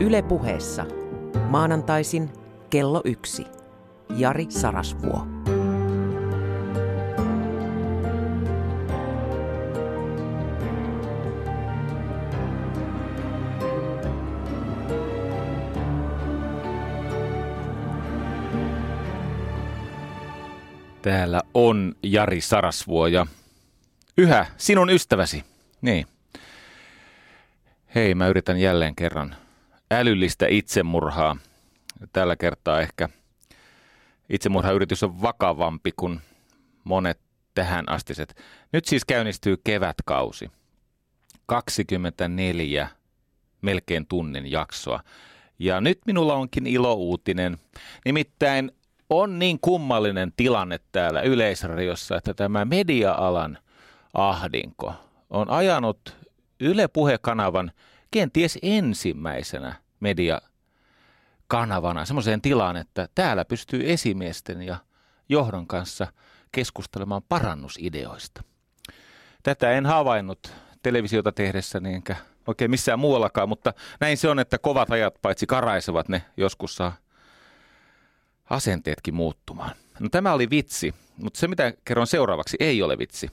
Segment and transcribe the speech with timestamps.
[0.00, 0.86] Yle puheessa.
[1.48, 2.30] Maanantaisin
[2.70, 3.46] kello yksi.
[4.16, 5.26] Jari Sarasvuo.
[21.02, 23.26] Täällä on Jari Sarasvuo ja
[24.16, 25.44] yhä sinun ystäväsi.
[25.82, 26.06] Niin.
[27.94, 29.36] Hei, mä yritän jälleen kerran
[29.90, 31.36] älyllistä itsemurhaa.
[32.12, 33.08] Tällä kertaa ehkä
[34.28, 36.20] itsemurhayritys on vakavampi kuin
[36.84, 37.20] monet
[37.54, 38.42] tähän astiset.
[38.72, 40.50] Nyt siis käynnistyy kevätkausi.
[41.46, 42.88] 24
[43.62, 45.00] melkein tunnin jaksoa.
[45.58, 47.58] Ja nyt minulla onkin ilouutinen.
[48.04, 48.72] Nimittäin
[49.10, 53.58] on niin kummallinen tilanne täällä Yleisradiossa, että tämä media-alan
[54.14, 54.94] ahdinko
[55.30, 56.16] on ajanut
[56.60, 57.72] Yle Puhekanavan
[58.10, 64.76] kenties ensimmäisenä mediakanavana semmoiseen tilaan, että täällä pystyy esimiesten ja
[65.28, 66.06] johdon kanssa
[66.52, 68.42] keskustelemaan parannusideoista.
[69.42, 74.90] Tätä en havainnut televisiota tehdessäni enkä oikein missään muuallakaan, mutta näin se on, että kovat
[74.90, 76.96] ajat paitsi karaisevat, ne joskus saa
[78.50, 79.74] asenteetkin muuttumaan.
[80.00, 83.30] No tämä oli vitsi, mutta se mitä kerron seuraavaksi ei ole vitsi.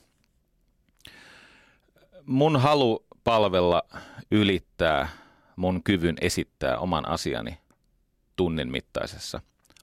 [2.26, 3.82] Mun halu palvella
[4.30, 5.08] ylittää
[5.56, 7.58] mun kyvyn esittää oman asiani
[8.36, 9.40] tunnin mittaisessa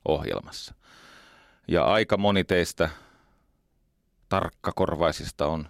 [0.07, 0.73] ohjelmassa.
[1.67, 2.89] Ja aika moni teistä
[4.29, 5.67] tarkkakorvaisista on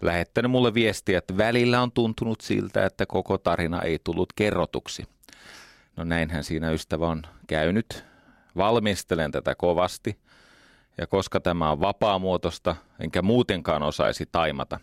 [0.00, 5.04] lähettänyt mulle viestiä, että välillä on tuntunut siltä, että koko tarina ei tullut kerrotuksi.
[5.96, 8.04] No näinhän siinä ystävä on käynyt
[8.56, 10.18] valmistelen tätä kovasti.
[10.98, 14.80] Ja koska tämä on vapaamuotoista, enkä muutenkaan osaisi taimata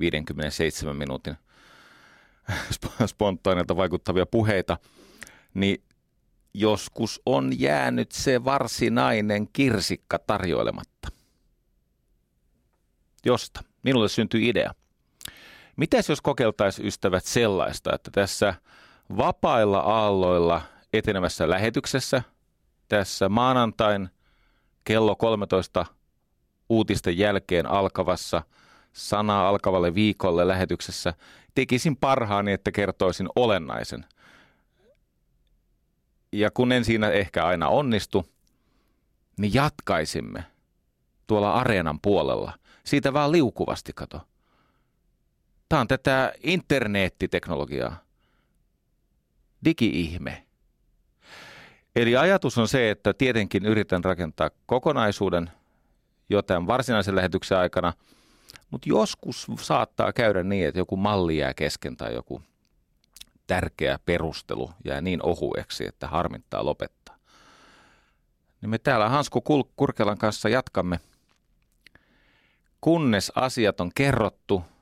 [0.00, 1.36] 57 minuutin
[3.06, 4.78] spontaanilta vaikuttavia puheita,
[5.54, 5.82] niin
[6.54, 11.08] joskus on jäänyt se varsinainen kirsikka tarjoilematta.
[13.24, 14.74] Josta minulle syntyi idea.
[15.76, 18.54] Mitäs jos kokeiltaisiin ystävät sellaista, että tässä
[19.16, 20.62] vapailla aalloilla
[20.92, 22.22] etenevässä lähetyksessä–
[22.88, 24.08] tässä maanantain
[24.84, 25.86] kello 13
[26.68, 28.42] uutisten jälkeen alkavassa
[28.96, 31.14] sanaa alkavalle viikolle lähetyksessä
[31.54, 34.04] tekisin parhaani, että kertoisin olennaisen.
[36.32, 38.26] Ja kun en siinä ehkä aina onnistu,
[39.38, 40.44] niin jatkaisimme
[41.26, 42.52] tuolla areenan puolella.
[42.84, 44.20] Siitä vaan liukuvasti kato.
[45.68, 47.96] Tämä on tätä internettiteknologiaa.
[49.64, 50.46] Digi-ihme.
[51.96, 55.50] Eli ajatus on se, että tietenkin yritän rakentaa kokonaisuuden
[56.28, 57.92] jo tämän varsinaisen lähetyksen aikana,
[58.70, 62.42] mutta joskus saattaa käydä niin, että joku malli jää kesken tai joku
[63.46, 67.16] tärkeä perustelu jää niin ohueksi, että harmittaa lopettaa.
[68.60, 69.42] Niin me täällä Hansku
[69.76, 71.00] Kurkelan kanssa jatkamme,
[72.80, 74.62] kunnes asiat on kerrottu–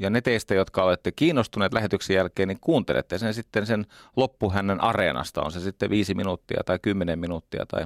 [0.00, 3.86] ja ne teistä, jotka olette kiinnostuneet lähetyksen jälkeen, niin kuuntelette sen sitten sen
[4.16, 5.42] loppuhännän areenasta.
[5.42, 7.84] On se sitten viisi minuuttia tai kymmenen minuuttia tai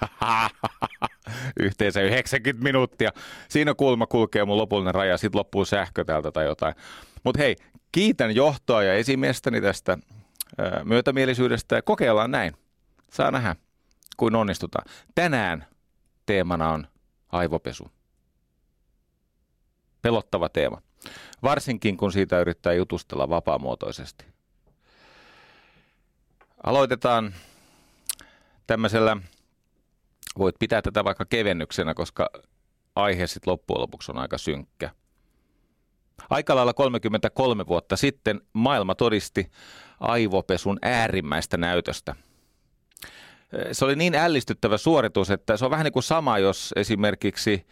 [1.60, 3.10] yhteensä 90 minuuttia.
[3.48, 6.74] Siinä kulma kulkee mun lopullinen raja, sitten loppuu sähkö täältä tai jotain.
[7.24, 7.56] Mutta hei,
[7.92, 9.98] kiitän johtoa ja esimiestäni tästä
[10.84, 12.52] myötämielisyydestä ja kokeillaan näin.
[13.10, 13.56] Saa nähdä,
[14.16, 14.84] kuin onnistutaan.
[15.14, 15.66] Tänään
[16.26, 16.86] teemana on
[17.32, 17.90] aivopesu.
[20.02, 20.82] Pelottava teema
[21.42, 24.24] varsinkin kun siitä yrittää jutustella vapaamuotoisesti.
[26.64, 27.34] Aloitetaan
[28.66, 29.16] tämmöisellä,
[30.38, 32.30] voit pitää tätä vaikka kevennyksenä, koska
[32.96, 34.90] aihe sitten loppujen lopuksi on aika synkkä.
[36.30, 39.50] Aika lailla 33 vuotta sitten maailma todisti
[40.00, 42.14] aivopesun äärimmäistä näytöstä.
[43.72, 47.66] Se oli niin ällistyttävä suoritus, että se on vähän niin kuin sama, jos esimerkiksi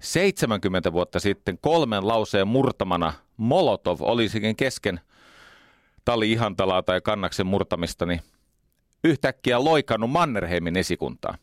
[0.00, 5.00] 70 vuotta sitten kolmen lauseen murtamana Molotov olisikin kesken
[6.04, 8.20] Tali Ihantalaa tai Kannaksen murtamista, niin
[9.04, 11.38] yhtäkkiä loikannut Mannerheimin esikuntaa.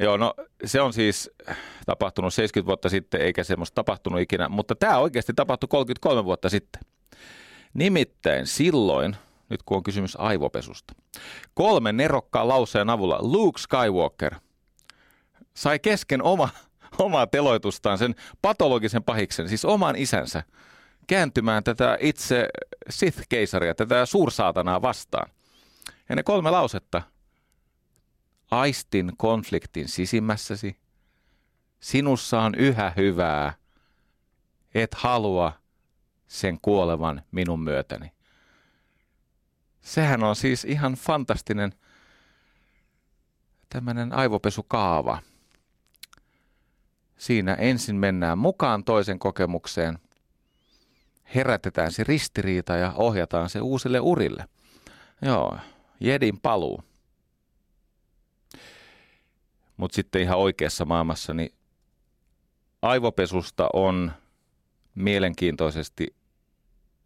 [0.00, 0.34] Joo, no
[0.64, 1.30] se on siis
[1.86, 6.82] tapahtunut 70 vuotta sitten, eikä semmoista tapahtunut ikinä, mutta tämä oikeasti tapahtui 33 vuotta sitten.
[7.74, 9.16] Nimittäin silloin,
[9.48, 10.94] nyt kun on kysymys aivopesusta,
[11.54, 14.34] kolmen nerokkaan lauseen avulla Luke Skywalker
[15.54, 16.48] sai kesken oma
[16.98, 20.42] omaa teloitustaan, sen patologisen pahiksen, siis oman isänsä,
[21.06, 22.48] kääntymään tätä itse
[22.90, 25.30] Sith-keisaria, tätä suursaatanaa vastaan.
[26.08, 27.02] Ja ne kolme lausetta.
[28.50, 30.76] Aistin konfliktin sisimmässäsi.
[31.80, 33.52] Sinussa on yhä hyvää.
[34.74, 35.52] Et halua
[36.26, 38.12] sen kuolevan minun myötäni.
[39.80, 41.72] Sehän on siis ihan fantastinen
[43.68, 45.22] tämmöinen aivopesukaava.
[47.16, 49.98] Siinä ensin mennään mukaan toisen kokemukseen,
[51.34, 54.48] herätetään se ristiriita ja ohjataan se uusille urille.
[55.22, 55.58] Joo,
[56.00, 56.87] Jedin paluu.
[59.78, 61.52] Mutta sitten ihan oikeassa maailmassa, niin
[62.82, 64.12] aivopesusta on
[64.94, 66.14] mielenkiintoisesti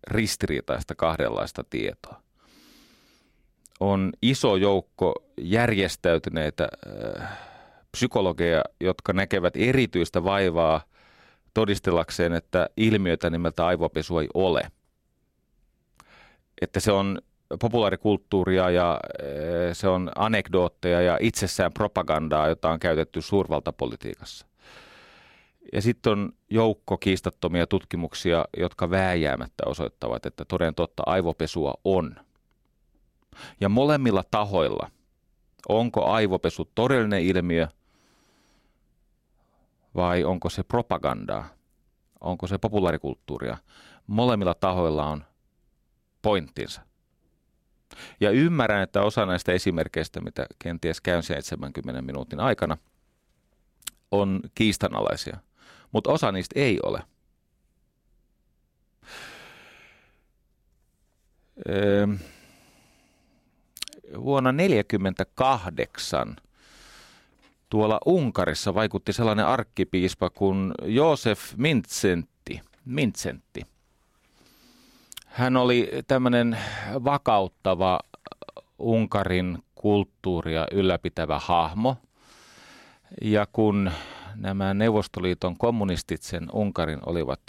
[0.07, 2.23] ristiriitaista kahdenlaista tietoa.
[3.81, 6.69] On iso joukko järjestäytyneitä
[7.21, 7.39] äh,
[7.93, 10.81] psykologeja, jotka näkevät erityistä vaivaa
[11.55, 14.71] todistellakseen, että ilmiötä nimeltä aivopesu ei ole.
[16.61, 17.19] Että se on
[17.61, 19.29] populaarikulttuuria ja äh,
[19.73, 24.47] se on anekdootteja ja itsessään propagandaa, jota on käytetty suurvaltapolitiikassa.
[25.73, 32.17] Ja sitten on joukko kiistattomia tutkimuksia, jotka vääjäämättä osoittavat, että toden totta aivopesua on.
[33.61, 34.91] Ja molemmilla tahoilla,
[35.69, 37.69] onko aivopesu todellinen ilmiö
[39.95, 41.49] vai onko se propagandaa,
[42.21, 43.57] onko se populaarikulttuuria,
[44.07, 45.25] molemmilla tahoilla on
[46.23, 46.83] pointtinsa.
[48.21, 52.77] Ja ymmärrän, että osa näistä esimerkkeistä, mitä kenties käyn 70 minuutin aikana,
[54.11, 55.37] on kiistanalaisia–
[55.93, 57.03] mutta osa niistä ei ole.
[61.69, 62.07] Öö,
[64.19, 66.37] vuonna 1948
[67.69, 72.61] tuolla Unkarissa vaikutti sellainen arkkipiispa kuin Josef Mintsentti.
[72.85, 73.67] Mintsentti.
[75.33, 76.59] Hän oli tämmöinen
[77.05, 78.01] vakauttava
[78.79, 81.97] Unkarin kulttuuria ylläpitävä hahmo.
[83.23, 83.91] Ja kun
[84.35, 87.41] nämä Neuvostoliiton kommunistit sen Unkarin olivat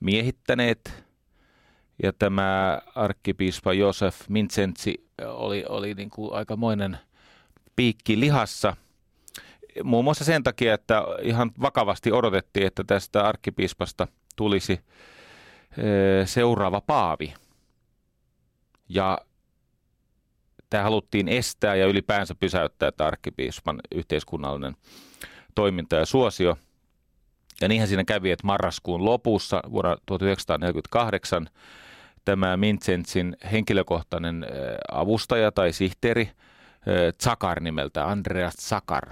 [0.00, 1.04] miehittäneet.
[2.02, 6.98] Ja tämä arkkipiispa Josef Mincentsi oli, oli niin kuin aikamoinen
[7.76, 8.76] piikki lihassa.
[9.84, 14.80] Muun muassa sen takia, että ihan vakavasti odotettiin, että tästä arkkipiispasta tulisi
[16.24, 17.34] seuraava paavi.
[18.88, 19.18] Ja
[20.70, 24.76] tämä haluttiin estää ja ylipäänsä pysäyttää tämä arkkipiispan yhteiskunnallinen
[25.54, 26.56] toiminta ja suosio.
[27.60, 31.48] Ja niinhän siinä kävi, että marraskuun lopussa vuonna 1948
[32.24, 34.46] tämä Mintsentsin henkilökohtainen
[34.92, 36.30] avustaja tai sihteeri
[37.22, 39.08] Zakar nimeltä, Andreas Zakar.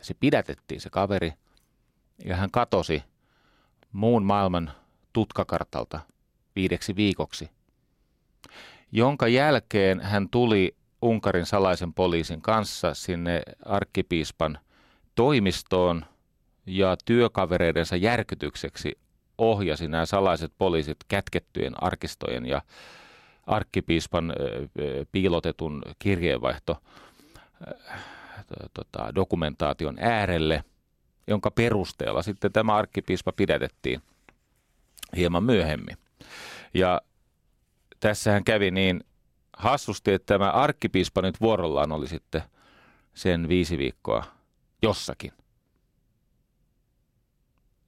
[0.00, 1.32] Se pidätettiin se kaveri
[2.24, 3.02] ja hän katosi
[3.92, 4.70] muun maailman
[5.16, 6.00] tutkakartalta
[6.56, 7.50] viideksi viikoksi,
[8.92, 14.58] jonka jälkeen hän tuli Unkarin salaisen poliisin kanssa sinne arkkipiispan
[15.14, 16.04] toimistoon
[16.66, 18.98] ja työkavereidensa järkytykseksi
[19.38, 22.62] ohjasi nämä salaiset poliisit kätkettyjen arkistojen ja
[23.46, 24.32] arkkipiispan
[25.12, 26.82] piilotetun kirjeenvaihto
[28.74, 30.64] tota, dokumentaation äärelle,
[31.26, 34.02] jonka perusteella sitten tämä arkkipiispa pidätettiin
[35.16, 35.96] hieman myöhemmin.
[36.74, 37.00] Ja
[38.00, 39.04] tässähän kävi niin
[39.56, 42.42] hassusti, että tämä arkkipiispa nyt vuorollaan oli sitten
[43.14, 44.24] sen viisi viikkoa
[44.82, 45.32] jossakin.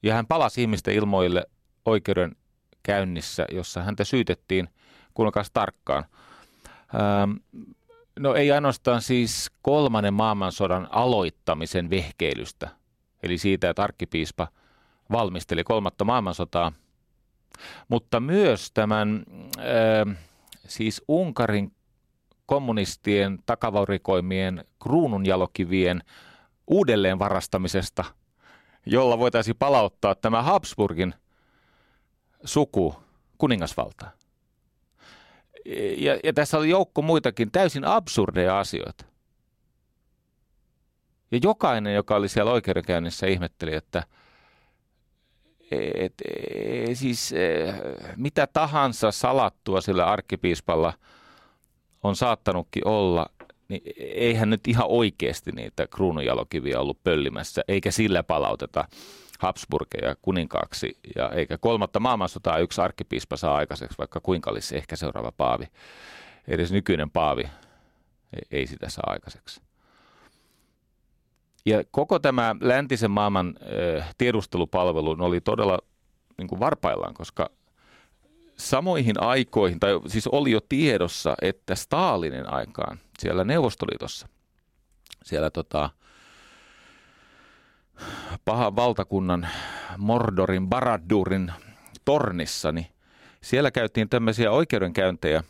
[0.03, 1.45] Ja hän palasi ihmisten ilmoille
[1.85, 2.35] oikeuden
[2.83, 4.69] käynnissä, jossa häntä syytettiin,
[5.13, 6.05] kuinkas tarkkaan.
[6.95, 7.31] Ähm,
[8.19, 12.69] no ei ainoastaan siis kolmannen maailmansodan aloittamisen vehkeilystä,
[13.23, 14.47] eli siitä, että arkkipiispa
[15.11, 16.71] valmisteli kolmatta maailmansotaa,
[17.87, 19.23] mutta myös tämän
[20.67, 21.71] siis Unkarin
[22.45, 26.03] kommunistien takavaurikoimien kruununjalokivien
[26.67, 28.05] uudelleen varastamisesta,
[28.85, 31.13] jolla voitaisiin palauttaa tämä Habsburgin
[32.43, 32.95] suku
[33.37, 34.11] kuningasvaltaan.
[35.97, 39.05] Ja, ja tässä oli joukko muitakin täysin absurdeja asioita.
[41.31, 44.03] Ja jokainen, joka oli siellä oikeudenkäynnissä, ihmetteli, että–
[45.71, 47.73] et, et, siis e,
[48.17, 50.93] mitä tahansa salattua sillä arkkipiispalla
[52.03, 53.25] on saattanutkin olla,
[53.67, 58.87] niin eihän nyt ihan oikeasti niitä kruununjalokiviä ollut pöllimässä, eikä sillä palauteta
[59.39, 65.31] Habsburgeja kuninkaaksi, ja eikä kolmatta maailmansotaa yksi arkkipiispa saa aikaiseksi, vaikka kuinka olisi ehkä seuraava
[65.31, 65.65] paavi.
[66.47, 67.43] Edes nykyinen paavi
[68.51, 69.61] ei sitä saa aikaiseksi.
[71.65, 73.55] Ja koko tämä läntisen maailman
[74.17, 75.79] tiedustelupalvelu oli todella
[76.37, 77.49] niin kuin varpaillaan, koska
[78.57, 84.27] samoihin aikoihin, tai siis oli jo tiedossa, että Stalinin aikaan siellä Neuvostoliitossa,
[85.23, 85.89] siellä tota,
[88.45, 89.47] pahan valtakunnan
[89.97, 91.51] Mordorin, Baraddurin
[92.05, 92.87] tornissa, niin
[93.41, 95.43] siellä käytiin tämmöisiä oikeudenkäyntejä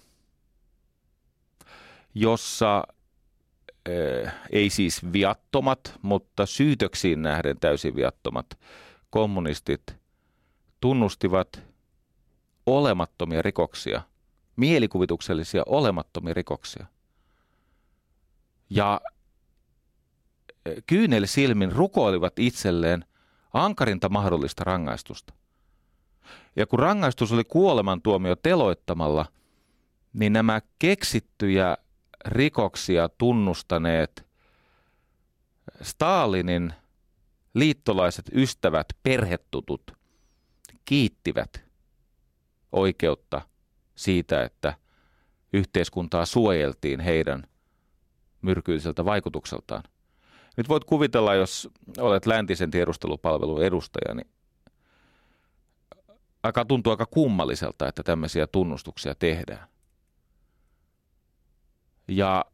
[2.16, 2.84] jossa
[4.52, 8.46] ei siis viattomat, mutta syytöksiin nähden täysin viattomat
[9.10, 9.96] kommunistit
[10.82, 11.64] tunnustivat
[12.66, 14.02] olemattomia rikoksia,
[14.56, 16.86] mielikuvituksellisia olemattomia rikoksia.
[18.70, 19.02] Ja
[20.86, 23.06] kyynel silmin rukoilivat itselleen
[23.54, 25.34] ankarinta mahdollista rangaistusta.
[26.56, 29.26] Ja kun rangaistus oli kuolemantuomio teloittamalla,
[30.14, 31.78] niin nämä keksittyjä
[32.26, 34.28] rikoksia tunnustaneet
[35.82, 36.74] Stalinin
[37.54, 39.92] liittolaiset ystävät, perhetutut,
[40.86, 41.64] kiittivät
[42.72, 43.42] oikeutta
[43.96, 44.74] siitä, että
[45.54, 47.44] yhteiskuntaa suojeltiin heidän
[48.42, 49.84] myrkyiseltä vaikutukseltaan.
[50.58, 54.28] Nyt voit kuvitella, jos olet läntisen tiedustelupalvelun edustaja, niin
[56.44, 59.68] aika tuntuu aika kummalliselta, että tämmöisiä tunnustuksia tehdään.
[62.10, 62.46] Ja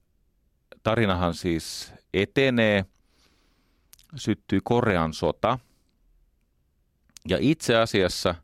[0.84, 2.86] tarinahan siis etenee,
[4.16, 5.60] syttyi Korean sota.
[7.28, 8.36] Ja itse asiassa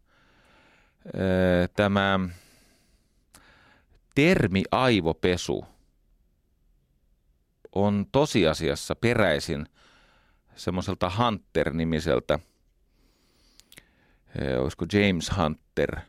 [1.76, 2.20] tämä
[4.16, 5.66] termi aivopesu
[7.76, 9.66] on tosiasiassa peräisin
[10.56, 12.40] semmoiselta Hunter-nimiseltä,
[14.60, 16.00] olisiko James Hunter,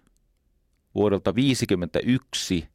[0.95, 2.72] vuodelta 1951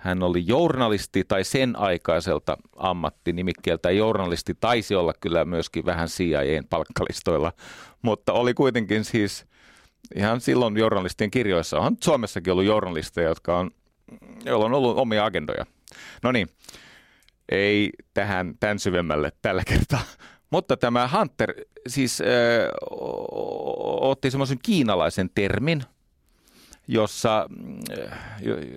[0.00, 3.90] hän oli journalisti tai sen aikaiselta ammattinimikkeeltä.
[3.90, 7.52] Journalisti taisi olla kyllä myöskin vähän CIAn palkkalistoilla,
[8.02, 9.46] mutta oli kuitenkin siis
[10.14, 11.78] ihan silloin journalistien kirjoissa.
[11.78, 13.70] On Suomessakin ollut journalisteja, jotka on,
[14.44, 15.66] joilla on ollut omia agendoja.
[16.22, 16.48] No niin,
[17.48, 20.02] ei tähän tämän syvemmälle tällä kertaa.
[20.50, 21.54] Mutta tämä Hunter
[21.88, 22.26] siis äh,
[24.00, 25.82] otti semmoisen kiinalaisen termin,
[26.88, 27.48] jossa
[28.10, 28.18] äh,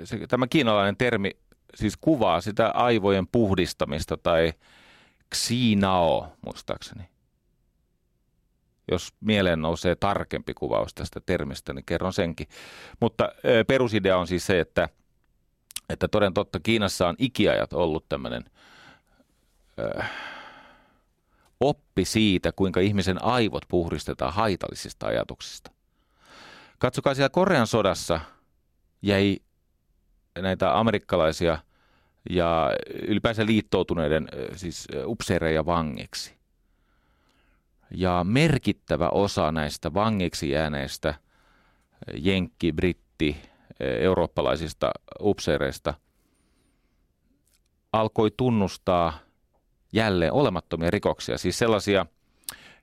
[0.04, 1.32] se, tämä kiinalainen termi
[1.76, 4.54] siis kuvaa sitä aivojen puhdistamista tai
[5.36, 7.04] xinao muistaakseni.
[8.92, 12.48] Jos mieleen nousee tarkempi kuvaus tästä termistä, niin kerron senkin.
[13.00, 13.32] Mutta
[13.68, 14.90] perusidea on siis se, että,
[15.90, 18.44] että toden totta Kiinassa on ikiajat ollut tämmöinen
[20.00, 20.12] äh,
[21.60, 25.72] oppi siitä, kuinka ihmisen aivot puhdistetaan haitallisista ajatuksista.
[26.80, 28.20] Katsokaa siellä Korean sodassa
[29.02, 29.38] jäi
[30.40, 31.58] näitä amerikkalaisia
[32.30, 32.72] ja
[33.08, 36.34] ylipäänsä liittoutuneiden siis upseereja vangiksi.
[37.92, 41.16] Ja merkittävä osa näistä vangiksi jääneistä
[42.18, 43.38] jenkki, britti,
[43.80, 45.94] eurooppalaisista upseereista
[47.94, 49.20] alkoi tunnustaa
[49.94, 52.06] jälleen olemattomia rikoksia, siis sellaisia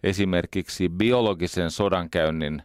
[0.03, 2.63] esimerkiksi biologisen sodankäynnin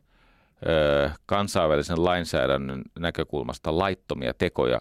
[1.25, 4.79] kansainvälisen lainsäädännön näkökulmasta laittomia tekoja,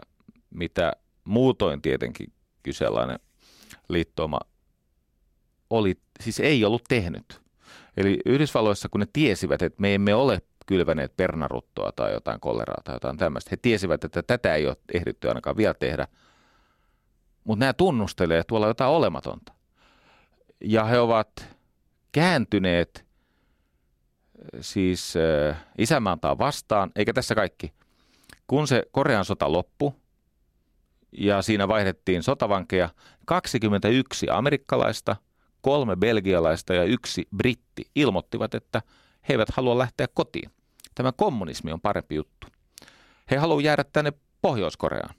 [0.50, 0.92] mitä
[1.24, 3.18] muutoin tietenkin kyseenalainen
[3.88, 4.40] liittouma
[5.70, 7.40] oli, siis ei ollut tehnyt.
[7.96, 12.94] Eli Yhdysvalloissa, kun ne tiesivät, että me emme ole kylväneet pernaruttoa tai jotain koleraa tai
[12.94, 16.08] jotain tämmöistä, he tiesivät, että tätä ei ole ehditty ainakaan vielä tehdä.
[17.44, 19.52] Mutta nämä tunnustelee tuolla jotain olematonta.
[20.60, 21.48] Ja he ovat
[22.12, 23.06] kääntyneet
[24.60, 25.14] siis
[25.50, 27.72] äh, isämaantaa vastaan, eikä tässä kaikki.
[28.46, 29.92] Kun se Korean sota loppui
[31.12, 32.88] ja siinä vaihdettiin sotavankeja,
[33.24, 35.16] 21 amerikkalaista,
[35.60, 38.82] kolme belgialaista ja yksi britti ilmoittivat, että
[39.28, 40.50] he eivät halua lähteä kotiin.
[40.94, 42.46] Tämä kommunismi on parempi juttu.
[43.30, 45.14] He haluavat jäädä tänne Pohjois-Koreaan.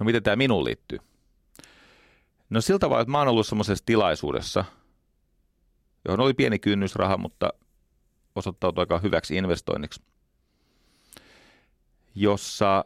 [0.00, 0.98] No miten tämä minuun liittyy?
[2.50, 4.64] No siltä tavalla, että mä oon ollut semmoisessa tilaisuudessa–
[6.04, 7.50] johon oli pieni kynnysraha, mutta
[8.34, 10.02] osoittautui aika hyväksi investoinniksi,
[12.14, 12.84] jossa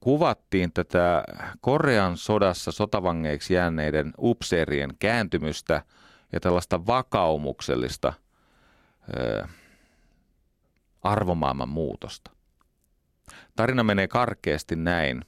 [0.00, 1.24] kuvattiin tätä
[1.60, 5.82] Korean sodassa sotavangeiksi jääneiden upseerien kääntymystä
[6.32, 8.12] ja tällaista vakaumuksellista
[9.18, 9.46] ö,
[11.02, 12.30] arvomaailman muutosta.
[13.56, 15.24] Tarina menee karkeasti näin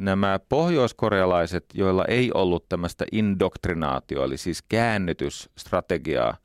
[0.00, 6.36] nämä pohjoiskorealaiset, joilla ei ollut tämmöistä indoktrinaatio, eli siis käännytysstrategiaa,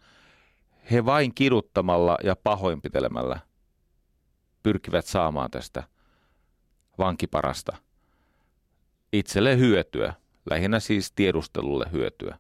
[0.92, 3.40] he vain kiduttamalla ja pahoinpitelemällä
[4.64, 5.84] pyrkivät saamaan tästä
[6.98, 7.78] vankiparasta
[9.14, 10.14] itselle hyötyä,
[10.50, 12.40] lähinnä siis tiedustelulle hyötyä.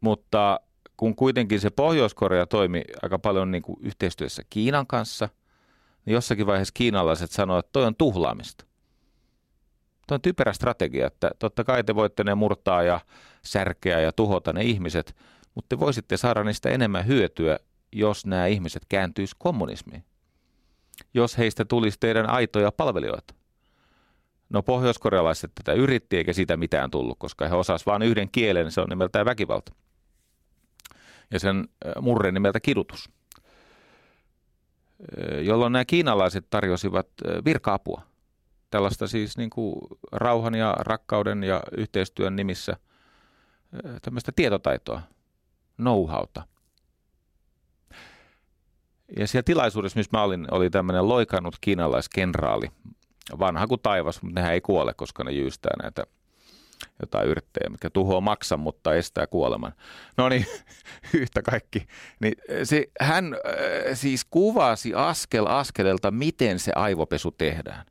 [0.00, 0.60] Mutta
[0.96, 5.28] kun kuitenkin se Pohjois-Korea toimi aika paljon niin kuin yhteistyössä Kiinan kanssa–
[6.06, 8.64] niin jossakin vaiheessa kiinalaiset sanoivat, että toi on tuhlaamista.
[10.06, 13.00] Tuo on typerä strategia, että totta kai te voitte ne murtaa ja
[13.42, 15.16] särkeä ja tuhota ne ihmiset,
[15.54, 17.58] mutta te voisitte saada niistä enemmän hyötyä,
[17.92, 20.04] jos nämä ihmiset kääntyisi kommunismiin.
[21.14, 23.34] jos heistä tulisi teidän aitoja palvelijoita.
[24.48, 28.80] No pohjoiskorealaiset tätä yritti eikä siitä mitään tullut, koska he osasivat vain yhden kielen, se
[28.80, 29.72] on nimeltään väkivalta.
[31.30, 31.68] Ja sen
[32.00, 33.10] murre nimeltä kidutus.
[35.42, 37.06] Jolloin nämä kiinalaiset tarjosivat
[37.44, 38.02] virka-apua.
[38.70, 39.76] Tällaista siis niin kuin
[40.12, 42.76] rauhan ja rakkauden ja yhteistyön nimissä
[44.02, 45.00] tämmöistä tietotaitoa,
[45.82, 46.42] know-howta.
[49.18, 52.66] Ja siellä tilaisuudessa, missä mä olin, oli tämmöinen loikannut kiinalaiskenraali,
[53.38, 56.04] vanha kuin taivas, mutta nehän ei kuole, koska ne jyystää näitä
[57.00, 59.72] jotain yrttejä, mikä tuhoaa maksan, mutta estää kuoleman.
[60.16, 60.46] No niin,
[61.20, 61.86] yhtä kaikki.
[62.20, 63.40] Niin se, hän äh,
[63.94, 67.86] siis kuvasi askel askeleelta, miten se aivopesu tehdään.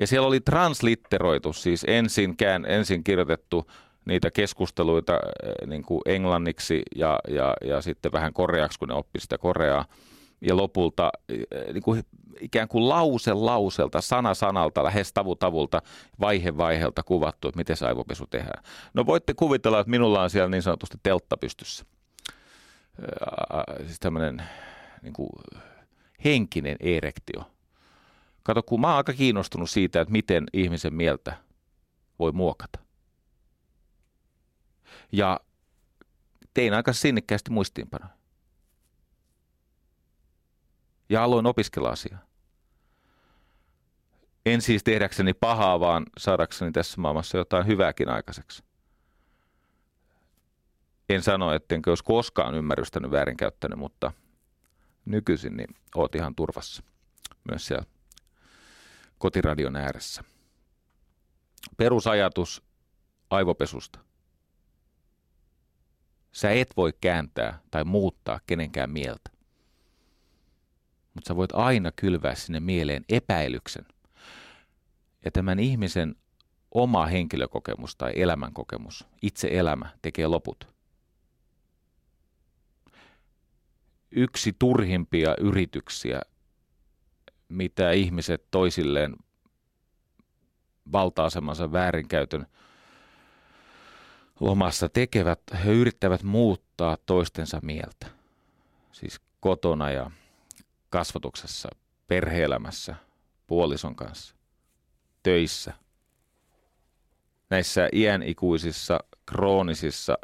[0.00, 3.70] Ja siellä oli translitteroitu, siis ensin, kään, ensin kirjoitettu
[4.04, 9.20] niitä keskusteluita äh, niin kuin englanniksi ja, ja, ja sitten vähän koreaksi, kun ne oppi
[9.20, 9.84] sitä koreaa.
[10.40, 12.02] Ja lopulta äh, niin kuin
[12.40, 15.82] ikään kuin lause lauselta, sana sanalta, lähes tavu tavulta,
[16.20, 18.64] vaihe vaiheelta kuvattu, että miten se aivopesu tehdään.
[18.94, 21.84] No voitte kuvitella, että minulla on siellä niin sanotusti teltta pystyssä.
[23.86, 24.42] Siis tämmöinen
[25.02, 25.30] niin kuin
[26.24, 27.50] henkinen erektio.
[28.42, 31.36] Kato, kun mä oon aika kiinnostunut siitä, että miten ihmisen mieltä
[32.18, 32.78] voi muokata.
[35.12, 35.40] Ja
[36.54, 38.19] tein aika sinnikkäästi muistiinpanoja.
[41.10, 42.20] Ja aloin opiskella asiaa.
[44.46, 48.62] En siis tehdäkseni pahaa, vaan saadakseni tässä maailmassa jotain hyvääkin aikaiseksi.
[51.08, 54.12] En sano, ettenkö olisi koskaan ymmärrystänyt väärinkäyttänyt, mutta
[55.04, 56.82] nykyisin niin oot ihan turvassa
[57.50, 57.84] myös siellä
[59.18, 60.24] kotiradion ääressä.
[61.76, 62.62] Perusajatus
[63.30, 63.98] aivopesusta.
[66.32, 69.30] Sä et voi kääntää tai muuttaa kenenkään mieltä.
[71.20, 73.86] Mutta sä voit aina kylvää sinne mieleen epäilyksen–
[75.24, 76.16] ja tämän ihmisen
[76.70, 80.68] oma henkilökokemus tai elämänkokemus, itse elämä, tekee loput.
[84.10, 86.20] Yksi turhimpia yrityksiä,
[87.48, 89.16] mitä ihmiset toisilleen
[90.92, 92.46] valta-asemansa väärinkäytön
[94.40, 98.06] lomassa tekevät, he yrittävät muuttaa toistensa mieltä.
[98.92, 100.10] Siis kotona ja
[100.90, 101.68] kasvatuksessa,
[102.06, 102.94] perheelämässä,
[103.46, 104.34] puolison kanssa
[105.22, 105.74] töissä,
[107.50, 110.18] näissä iänikuisissa kroonisissa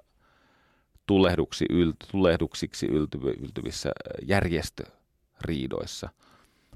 [1.06, 3.90] tulehduksi, ylt, tulehduksiksi yltyvy, yltyvissä
[4.22, 6.08] järjestöriidoissa.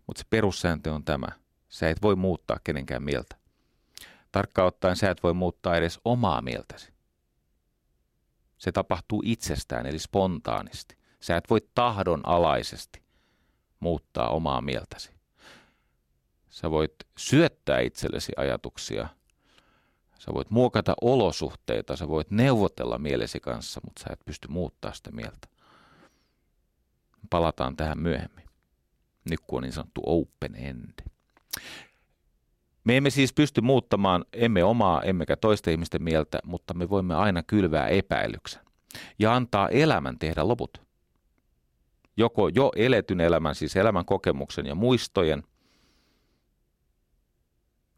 [0.07, 1.27] Mutta se perussääntö on tämä.
[1.69, 3.37] Sä et voi muuttaa kenenkään mieltä.
[4.33, 6.93] Tarkkaan ottaen sä et voi muuttaa edes omaa mieltäsi.
[8.59, 10.97] Se tapahtuu itsestään, eli spontaanisti.
[11.21, 13.03] Sä et voi tahdonalaisesti
[13.81, 15.11] muuttaa omaa mieltäsi.
[16.51, 19.09] Sä voit syöttää itsellesi ajatuksia.
[20.19, 25.11] Sä voit muokata olosuhteita, sä voit neuvotella mielesi kanssa, mutta sä et pysty muuttaa sitä
[25.11, 25.49] mieltä.
[27.31, 28.45] Palataan tähän myöhemmin.
[29.31, 31.11] Nyt kun on niin sanottu open end.
[32.85, 37.43] Me emme siis pysty muuttamaan emme omaa emmekä toisten ihmisten mieltä, mutta me voimme aina
[37.43, 38.63] kylvää epäilyksen
[39.19, 40.90] ja antaa elämän tehdä loput.
[42.21, 45.43] Joko jo eletyn elämän, siis elämän kokemuksen ja muistojen,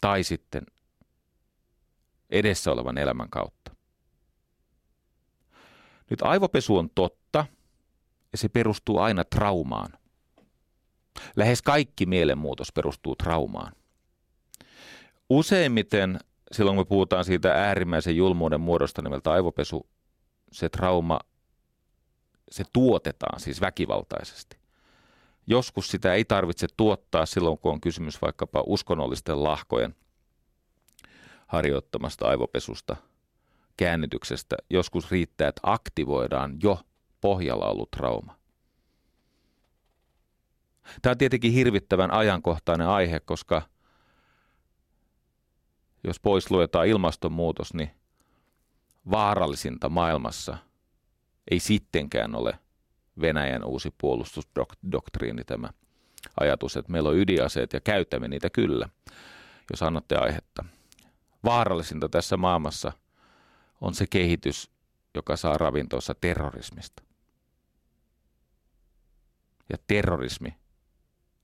[0.01, 0.67] tai sitten
[2.31, 3.73] edessä olevan elämän kautta.
[6.11, 7.47] Nyt aivopesu on totta
[8.33, 9.93] ja se perustuu aina traumaan.
[11.37, 13.73] Lähes kaikki mielenmuutos perustuu traumaan.
[15.31, 16.19] Useimmiten
[16.53, 19.87] silloin kun me puhutaan siitä äärimmäisen julmuuden muodosta nimeltä aivopesu,
[20.53, 21.21] se trauma,
[22.53, 24.57] se tuotetaan siis väkivaltaisesti.
[25.47, 29.95] Joskus sitä ei tarvitse tuottaa silloin, kun on kysymys vaikkapa uskonnollisten lahkojen
[31.47, 32.97] harjoittamasta aivopesusta,
[33.77, 34.57] käännytyksestä.
[34.71, 36.81] Joskus riittää, että aktivoidaan jo
[37.21, 38.37] pohjalla ollut trauma.
[41.03, 43.63] Tämä on tietenkin hirvittävän ajankohtainen aihe, koska
[46.05, 47.91] jos pois luetaan ilmastonmuutos, niin
[49.11, 50.59] vaarallisinta maailmassa
[51.51, 52.59] ei sittenkään ole
[53.21, 55.69] Venäjän uusi puolustusdoktriini, tämä
[56.41, 58.89] ajatus, että meillä on ydinaseet ja käytämme niitä kyllä,
[59.71, 60.65] jos annatte aihetta.
[61.45, 62.93] Vaarallisinta tässä maailmassa
[63.81, 64.71] on se kehitys,
[65.15, 67.03] joka saa ravintonsa terrorismista.
[69.71, 70.57] Ja terrorismi,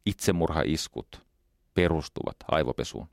[0.06, 1.26] itsemurhaiskut
[1.74, 3.08] perustuvat aivopesuun.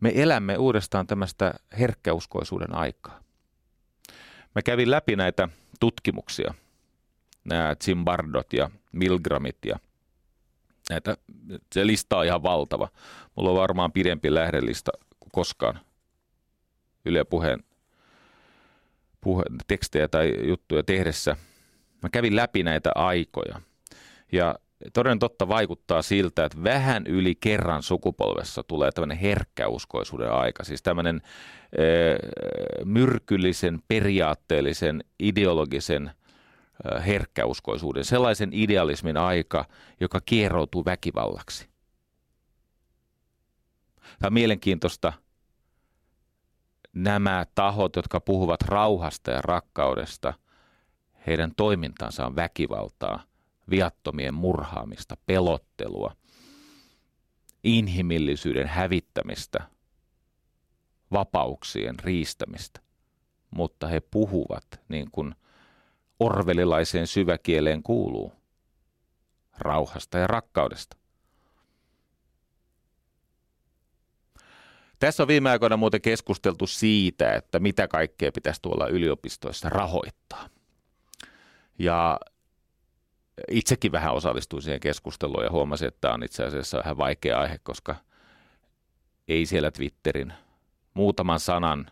[0.00, 3.25] Me elämme uudestaan tämmöistä herkkäuskoisuuden aikaa.
[4.56, 5.48] Mä kävin läpi näitä
[5.80, 6.54] tutkimuksia–
[7.46, 9.78] nämä Zimbardot ja Milgramit ja
[10.90, 11.16] näitä,
[11.74, 12.88] se lista on ihan valtava.
[13.36, 15.80] Mulla on varmaan pidempi lähdelista kuin koskaan
[17.04, 17.64] Yle Puheen
[19.20, 21.36] puhe, tekstejä tai juttuja tehdessä.
[22.02, 23.60] Mä kävin läpi näitä aikoja.
[24.32, 24.58] Ja
[24.92, 30.64] toden totta vaikuttaa siltä, että vähän yli kerran sukupolvessa tulee tämmöinen herkkäuskoisuuden aika.
[30.64, 31.22] Siis tämmöinen
[31.72, 31.82] e,
[32.84, 38.04] myrkyllisen, periaatteellisen, ideologisen e, herkkäuskoisuuden.
[38.04, 39.64] Sellaisen idealismin aika,
[40.00, 41.68] joka kieroutuu väkivallaksi.
[44.18, 45.12] Tämä on mielenkiintoista.
[46.92, 50.34] Nämä tahot, jotka puhuvat rauhasta ja rakkaudesta,
[51.26, 53.22] heidän toimintansa on väkivaltaa–
[53.70, 56.16] viattomien murhaamista, pelottelua,
[57.64, 59.68] inhimillisyyden hävittämistä,
[61.12, 62.80] vapauksien riistämistä.
[63.50, 65.34] Mutta he puhuvat niin kuin
[66.20, 68.32] orvelilaiseen syväkieleen kuuluu,
[69.58, 70.96] rauhasta ja rakkaudesta.
[74.98, 80.48] Tässä on viime aikoina muuten keskusteltu siitä, että mitä kaikkea pitäisi tuolla yliopistoissa rahoittaa.
[81.78, 82.20] Ja
[83.50, 87.58] itsekin vähän osallistuin siihen keskusteluun ja huomasin, että tämä on itse asiassa vähän vaikea aihe,
[87.62, 87.96] koska
[89.28, 90.32] ei siellä Twitterin
[90.94, 91.90] muutaman sanan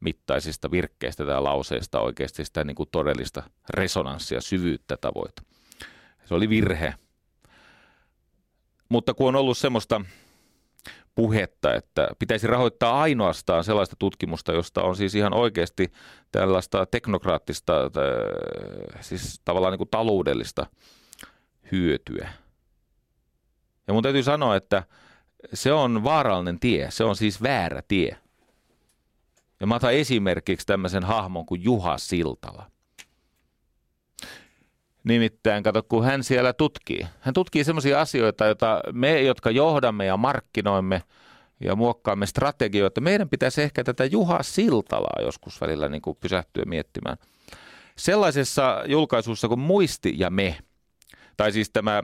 [0.00, 5.42] mittaisista virkkeistä tai lauseista oikeasti sitä niin kuin todellista resonanssia, syvyyttä tavoita.
[6.24, 6.94] Se oli virhe.
[8.88, 10.00] Mutta kun on ollut semmoista
[11.16, 15.92] puhetta, että pitäisi rahoittaa ainoastaan sellaista tutkimusta, josta on siis ihan oikeasti
[16.32, 17.72] tällaista teknokraattista,
[19.00, 20.66] siis tavallaan niin kuin taloudellista
[21.72, 22.28] hyötyä.
[23.86, 24.82] Ja mun täytyy sanoa, että
[25.54, 28.16] se on vaarallinen tie, se on siis väärä tie.
[29.60, 32.70] Ja mä otan esimerkiksi tämmöisen hahmon kuin Juha Siltala.
[35.06, 37.06] Nimittäin, kato, kun hän siellä tutkii.
[37.20, 41.02] Hän tutkii sellaisia asioita, joita me, jotka johdamme ja markkinoimme
[41.60, 47.16] ja muokkaamme strategioita, meidän pitäisi ehkä tätä Juha Siltalaa joskus välillä niin kuin pysähtyä miettimään.
[47.96, 50.58] Sellaisessa julkaisussa kuin Muisti ja me,
[51.36, 52.02] tai siis tämä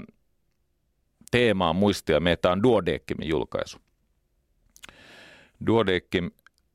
[1.31, 3.79] teema on Muisti ja me, tämä on Duodeckimin julkaisu.
[5.67, 6.31] Duodeckim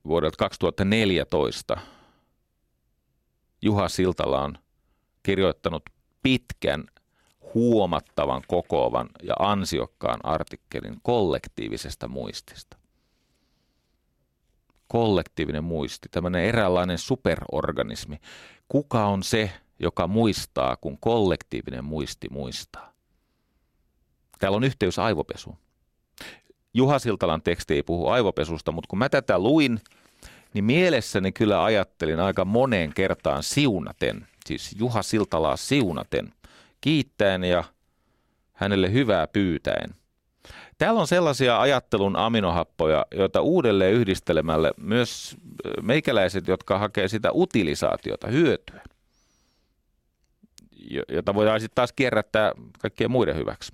[0.08, 1.78] vuodelta 2014.
[3.62, 4.58] Juha Siltala on
[5.24, 5.97] kirjoittanut
[6.28, 6.84] pitkän,
[7.54, 12.78] huomattavan, kokoavan ja ansiokkaan artikkelin kollektiivisesta muistista.
[14.88, 18.20] Kollektiivinen muisti, tämmöinen eräänlainen superorganismi.
[18.68, 22.94] Kuka on se, joka muistaa, kun kollektiivinen muisti muistaa?
[24.40, 25.58] Täällä on yhteys aivopesuun.
[26.74, 29.80] Juha Siltalan teksti ei puhu aivopesusta, mutta kun mä tätä luin,
[30.54, 36.34] niin mielessäni kyllä ajattelin aika moneen kertaan siunaten– siis Juha Siltalaa siunaten,
[36.82, 37.64] kiittäen ja
[38.54, 39.96] hänelle hyvää pyytäen.
[40.78, 45.38] Täällä on sellaisia ajattelun aminohappoja, joita uudelleen yhdistelemällä myös
[45.82, 48.84] meikäläiset, jotka hakee sitä utilisaatiota, hyötyä,
[51.10, 53.72] jota voidaan sitten taas kierrättää kaikkien muiden hyväksi.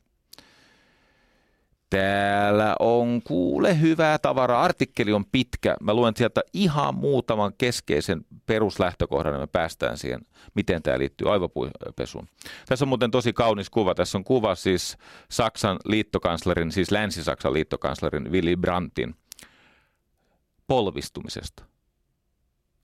[1.94, 4.64] Täällä on kuule hyvää tavaraa.
[4.64, 5.76] Artikkeli on pitkä.
[5.82, 10.20] Mä luen sieltä ihan muutaman keskeisen peruslähtökohdan, ja me päästään siihen,
[10.56, 12.28] miten tämä liittyy aivopesuun.
[12.66, 13.96] Tässä on muuten tosi kaunis kuva.
[13.96, 14.98] Tässä on kuva siis
[15.32, 19.16] Saksan liittokanslerin, siis Länsi-Saksan liittokanslerin Willy Brandtin
[20.68, 21.66] polvistumisesta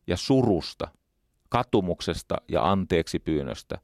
[0.07, 0.87] ja surusta,
[1.49, 3.77] katumuksesta ja anteeksi pyynnöstä.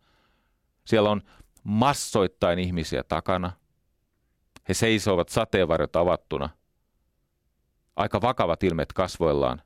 [0.86, 1.22] Siellä on
[1.64, 3.52] massoittain ihmisiä takana–
[4.68, 6.50] he seisoivat sateenvarjot avattuna.
[7.96, 9.62] Aika vakavat ilmeet kasvoillaan.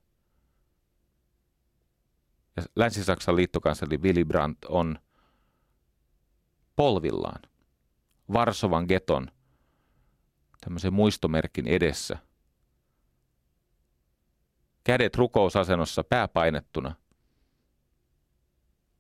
[2.58, 5.00] Ja Länsi-Saksan liittokansleri Willy Brandt on
[6.76, 7.42] polvillaan
[8.34, 9.32] Varsovan geton
[10.62, 12.18] tämmöisen muistomerkin edessä.
[14.84, 16.96] Kädet rukousasennossa pääpainettuna.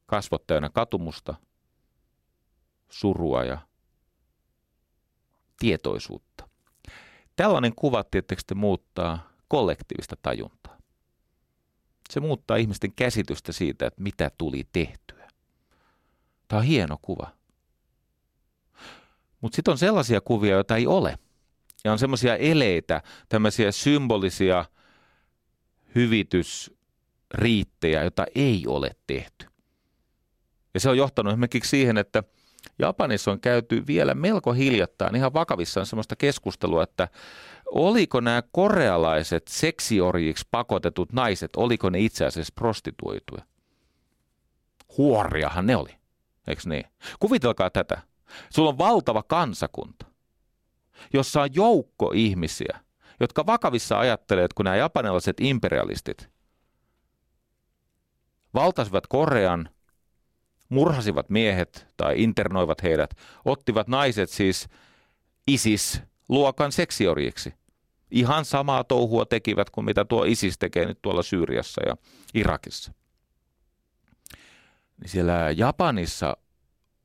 [0.05, 1.35] Kasvot täynnä katumusta,
[2.89, 3.68] surua ja
[5.60, 6.50] tietoisuutta.
[7.36, 10.78] Tällainen kuva tietysti muuttaa kollektiivista tajuntaa.
[12.10, 15.28] Se muuttaa ihmisten käsitystä siitä, että mitä tuli tehtyä.
[16.48, 17.32] Tämä on hieno kuva.
[19.41, 21.17] Mutta sitten on sellaisia kuvia, joita ei ole.
[21.84, 24.65] Ja on semmoisia eleitä, tämmöisiä symbolisia
[25.95, 29.45] hyvitysriittejä, joita ei ole tehty.
[30.74, 32.24] Ja se on johtanut esimerkiksi siihen, että–
[32.80, 37.08] Japanissa on käyty vielä melko hiljattain ihan vakavissaan sellaista keskustelua, että
[37.65, 43.43] oliko nämä korealaiset seksiorjiksi pakotetut naiset, oliko ne itse asiassa prostituoituja?
[44.98, 45.95] Huoriahan ne oli,
[46.48, 46.86] eikö niin?
[47.19, 48.02] Kuvitelkaa tätä.
[48.50, 50.06] Sulla on valtava kansakunta.
[51.13, 52.80] jossa on joukko ihmisiä,
[53.19, 56.30] jotka vakavissa ajattelee, että kun nämä japanilaiset imperialistit
[58.54, 59.69] valtasivat Korean,
[60.69, 63.10] murhasivat miehet tai internoivat heidät,
[63.45, 64.67] ottivat naiset siis
[65.47, 67.53] ISIS-luokan seksiorjiksi.
[68.12, 71.95] Ihan samaa touhua tekivät kuin mitä tuo ISIS tekee nyt tuolla Syyriassa ja
[72.34, 72.93] Irakissa.
[75.01, 76.38] Niin siellä Japanissa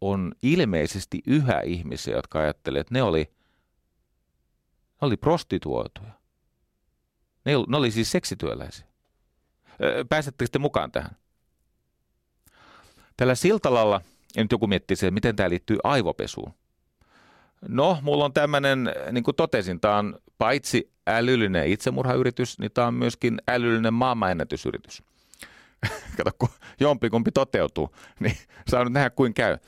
[0.00, 3.32] on ilmeisesti yhä ihmisiä, jotka ajattelevat, että ne oli,
[5.00, 6.12] ne oli prostituoituja.
[7.44, 8.86] Ne, ne oli siis seksityöläisiä.
[10.08, 11.16] Pääsettekö te mukaan tähän?
[13.16, 14.00] Tällä Siltalalla,
[14.36, 16.54] ja nyt joku miettii se, miten tämä liittyy aivopesuun.
[17.68, 22.94] No, mulla on tämmöinen, niin kuin totesin, tämä on paitsi älyllinen itsemurhayritys, niin tämä on
[22.94, 25.02] myöskin älyllinen maailmanennätysyritys.
[26.16, 26.48] Kato, kun
[26.80, 28.36] jompikumpi toteutuu, niin
[28.68, 29.58] saa nyt nähdä kuin käy.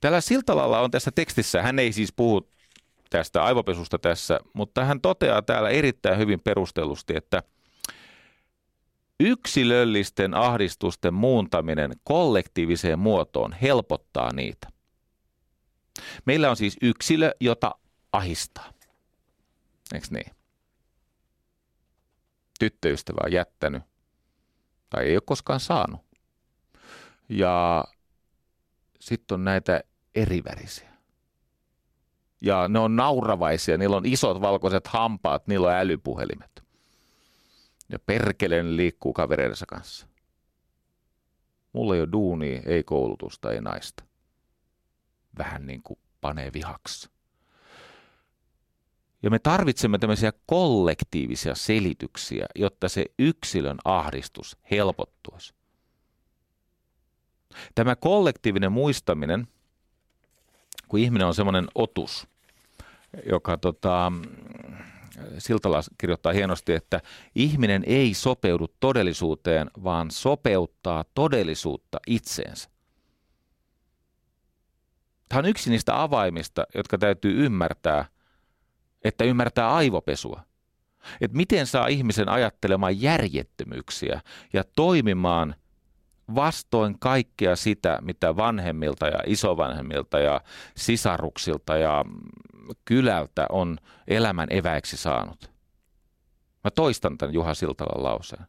[0.00, 2.48] Tällä Siltalalla on tässä tekstissä, hän ei siis puhu
[3.10, 7.42] tästä aivopesusta tässä, mutta hän toteaa täällä erittäin hyvin perustellusti, että
[9.22, 14.68] yksilöllisten ahdistusten muuntaminen kollektiiviseen muotoon helpottaa niitä.
[16.24, 17.74] Meillä on siis yksilö, jota
[18.12, 18.72] ahistaa.
[19.94, 20.32] Eikö niin?
[22.58, 23.82] Tyttöystävä on jättänyt
[24.90, 26.00] tai ei ole koskaan saanut.
[27.28, 27.84] Ja
[29.00, 29.80] sitten on näitä
[30.14, 30.92] erivärisiä.
[32.40, 36.61] Ja ne on nauravaisia, niillä on isot valkoiset hampaat, niillä on älypuhelimet.
[37.92, 40.06] Ja perkeleen liikkuu kavereidensa kanssa.
[41.72, 44.04] Mulla ei ole duunia, ei koulutusta, ei naista.
[45.38, 47.10] Vähän niin kuin panee vihaksi.
[49.22, 55.54] Ja me tarvitsemme tämmöisiä kollektiivisia selityksiä, jotta se yksilön ahdistus helpottuisi.
[57.74, 59.48] Tämä kollektiivinen muistaminen,
[60.88, 62.26] kun ihminen on semmoinen otus,
[63.30, 64.12] joka tota,
[65.38, 67.00] Siltala kirjoittaa hienosti, että
[67.34, 72.68] ihminen ei sopeudu todellisuuteen, vaan sopeuttaa todellisuutta itseensä.
[75.28, 78.04] Tämä on yksi niistä avaimista, jotka täytyy ymmärtää,
[79.04, 80.42] että ymmärtää aivopesua.
[81.20, 84.20] Että miten saa ihmisen ajattelemaan järjettömyyksiä
[84.52, 85.54] ja toimimaan
[86.34, 90.40] vastoin kaikkea sitä, mitä vanhemmilta ja isovanhemmilta ja
[90.76, 92.04] sisaruksilta ja
[92.84, 95.50] kylältä on elämän eväiksi saanut.
[96.64, 98.46] Mä toistan tämän Juha Siltalan lauseen.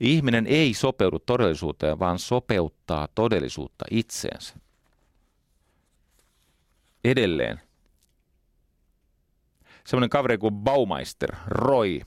[0.00, 4.54] Ihminen ei sopeudu todellisuuteen, vaan sopeuttaa todellisuutta itseensä.
[7.04, 7.60] Edelleen.
[9.86, 12.00] Semmoinen kaveri kuin Baumeister, Roy.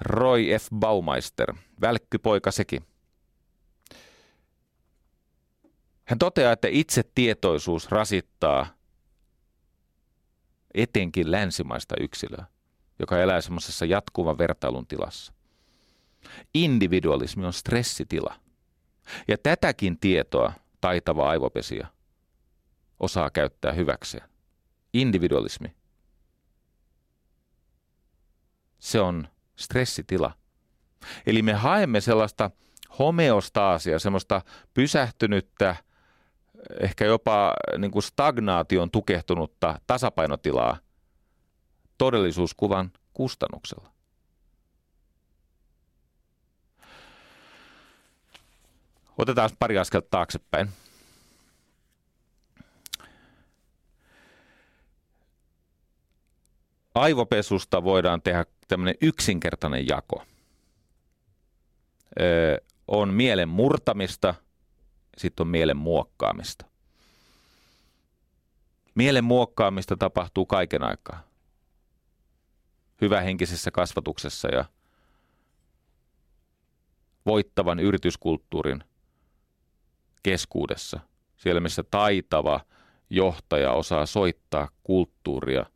[0.00, 0.68] Roy F.
[0.74, 2.84] Baumeister, välkkypoika sekin.
[6.10, 8.66] Hän toteaa, että itsetietoisuus rasittaa
[10.74, 12.44] etenkin länsimaista yksilöä,
[12.98, 15.32] joka elää semmoisessa jatkuvan vertailun tilassa.
[16.54, 18.34] Individualismi on stressitila.
[19.28, 21.88] Ja tätäkin tietoa taitava aivopesiä
[23.00, 24.28] osaa käyttää hyväkseen.
[24.92, 25.74] Individualismi.
[28.78, 30.32] Se on stressitila.
[31.26, 32.50] Eli me haemme sellaista
[32.98, 34.42] homeostaasia, semmoista
[34.74, 35.76] pysähtynyttä,
[36.80, 40.78] ehkä jopa niin kuin stagnaation tukehtunutta tasapainotilaa
[41.98, 43.90] todellisuuskuvan kustannuksella.
[49.18, 50.68] Otetaan pari askelta taaksepäin.
[56.94, 60.24] Aivopesusta voidaan tehdä tämmöinen yksinkertainen jako.
[62.20, 64.34] Öö, on mielen murtamista–
[65.20, 66.66] sitten on mielen muokkaamista.
[68.94, 71.22] Mielen muokkaamista tapahtuu kaiken aikaa.
[73.00, 74.64] Hyvähenkisessä kasvatuksessa ja
[77.26, 78.84] voittavan yrityskulttuurin
[80.22, 81.00] keskuudessa.
[81.36, 82.60] Siellä, missä taitava
[83.10, 85.66] johtaja osaa soittaa kulttuuria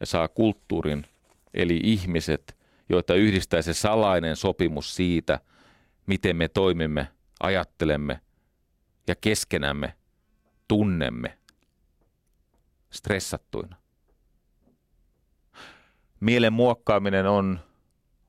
[0.00, 1.06] ja saa kulttuurin,
[1.54, 2.56] eli ihmiset,
[2.88, 5.40] joita yhdistää se salainen sopimus siitä,
[6.06, 7.08] miten me toimimme,
[7.40, 8.20] ajattelemme
[9.06, 9.94] ja keskenämme
[10.68, 11.38] tunnemme
[12.90, 13.76] stressattuina.
[16.20, 17.60] Mielen muokkaaminen on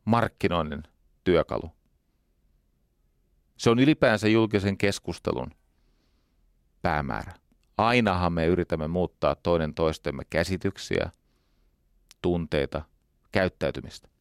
[0.05, 0.83] markkinoinnin
[1.23, 1.71] työkalu.
[3.57, 5.51] Se on ylipäänsä julkisen keskustelun
[6.81, 7.33] päämäärä.
[7.77, 11.11] Ainahan me yritämme muuttaa toinen toistemme käsityksiä,
[12.21, 12.81] tunteita,
[13.31, 14.14] käyttäytymistä.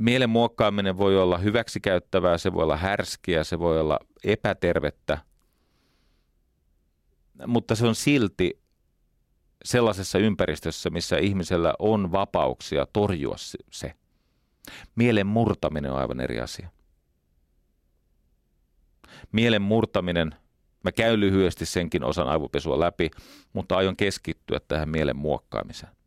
[0.00, 5.18] Mielen muokkaaminen voi olla hyväksikäyttävää, se voi olla härskiä, se voi olla epätervettä.
[7.46, 8.60] mutta se on silti
[9.64, 13.36] sellaisessa ympäristössä, missä ihmisellä on vapauksia torjua
[13.70, 13.94] se.
[14.94, 16.68] Mielen murtaminen on aivan eri asia.
[19.32, 20.34] Mielen murtaminen,
[20.84, 23.10] mä käyn lyhyesti senkin osan aivopesua läpi,
[23.52, 25.99] mutta aion keskittyä tähän mielen muokkaamiseen.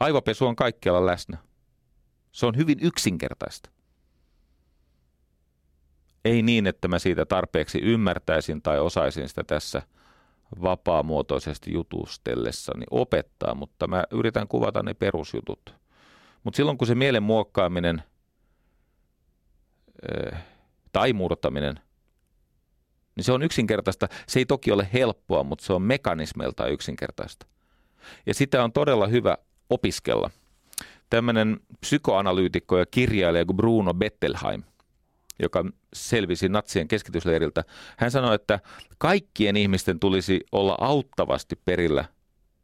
[0.00, 1.38] Aivopesu on kaikkialla läsnä.
[2.32, 3.70] Se on hyvin yksinkertaista.
[6.24, 9.82] Ei niin, että mä siitä tarpeeksi ymmärtäisin tai osaisin sitä tässä
[10.62, 15.74] vapaamuotoisesti jutustellessani opettaa, mutta mä yritän kuvata ne perusjutut.
[16.44, 18.02] Mutta silloin kun se mielen muokkaaminen
[20.32, 20.44] äh,
[20.92, 21.80] tai murtaminen,
[23.16, 24.08] niin se on yksinkertaista.
[24.26, 27.46] Se ei toki ole helppoa, mutta se on mekanismeilta yksinkertaista.
[28.26, 29.38] Ja sitä on todella hyvä
[29.70, 30.30] opiskella.
[31.10, 34.62] Tämmöinen psykoanalyytikko ja kirjailija kuin Bruno Bettelheim,
[35.42, 37.64] joka selvisi natsien keskitysleiriltä,
[37.96, 38.60] hän sanoi, että
[38.98, 42.04] kaikkien ihmisten tulisi olla auttavasti perillä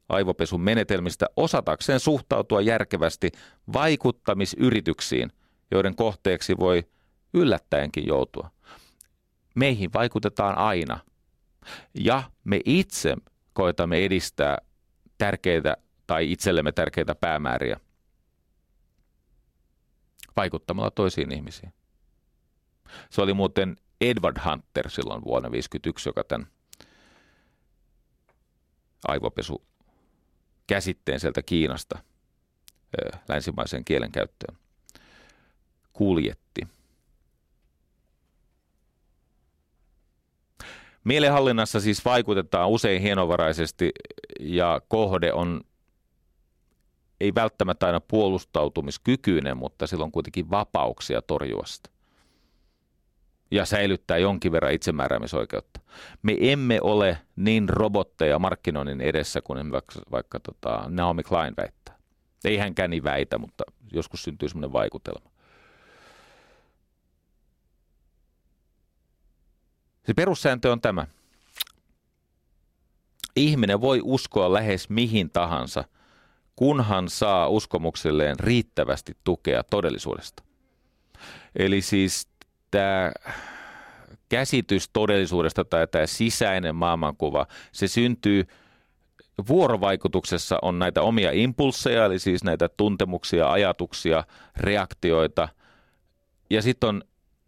[0.09, 3.31] aivopesun menetelmistä osatakseen suhtautua järkevästi
[3.73, 5.33] vaikuttamisyrityksiin,
[5.71, 6.85] joiden kohteeksi voi
[7.35, 8.51] yllättäenkin joutua.
[9.55, 10.99] Meihin vaikutetaan aina.
[11.95, 13.17] Ja me itse
[13.53, 14.59] koetamme edistää
[15.19, 17.81] tärkeitä tai itsellemme tärkeitä päämääriä
[20.37, 21.73] vaikuttamalla toisiin ihmisiin.
[23.11, 26.47] Se oli muuten Edward Hunter silloin vuonna 1951, joka tämän
[29.09, 29.65] aivopesu
[30.67, 31.99] käsitteen sieltä Kiinasta
[33.29, 34.59] länsimaiseen kielenkäyttöön
[35.93, 36.69] kuljetti.
[41.05, 43.93] Mielenhallinnassa siis vaikutetaan usein hienovaraisesti
[44.41, 45.61] ja kohde on
[47.25, 51.91] ei välttämättä aina puolustautumiskykyinen, mutta sillä on kuitenkin vapauksia torjua sitä.
[53.51, 55.81] Ja säilyttää jonkin verran itsemääräämisoikeutta.
[56.23, 61.99] Me emme ole niin robotteja markkinoinnin edessä kuin vaikka, vaikka tota Naomi Klein väittää.
[62.45, 65.31] Ei hänkään niin väitä, mutta joskus syntyy sellainen vaikutelma.
[70.07, 71.07] Se perussääntö on tämä.
[73.37, 75.85] Ihminen voi uskoa lähes mihin tahansa–
[76.57, 80.43] kunhan saa uskomukselleen riittävästi tukea todellisuudesta.
[81.57, 82.29] Eli siis
[82.71, 83.13] tämä
[84.29, 88.47] käsitys todellisuudesta tai tämä sisäinen maailmankuva, se syntyy
[89.49, 94.25] vuorovaikutuksessa on näitä omia impulseja, eli siis näitä tuntemuksia, ajatuksia,
[94.57, 95.49] reaktioita.
[96.51, 97.03] Ja sitten on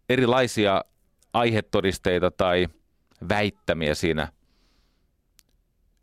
[0.09, 0.85] erilaisia
[1.33, 2.67] aihetodisteita tai
[3.29, 4.27] väittämiä siinä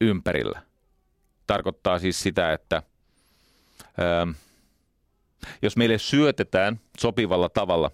[0.00, 0.62] ympärillä.
[1.46, 2.82] Tarkoittaa siis sitä, että–
[5.62, 7.90] jos meille syötetään sopivalla tavalla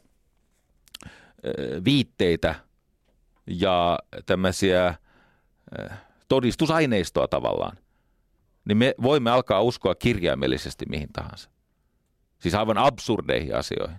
[1.06, 2.54] äh, viitteitä
[3.46, 7.76] ja tämmöisiä äh, todistusaineistoa tavallaan,
[8.64, 11.50] niin me voimme alkaa uskoa kirjaimellisesti mihin tahansa.
[12.38, 13.96] Siis aivan absurdeihin asioihin.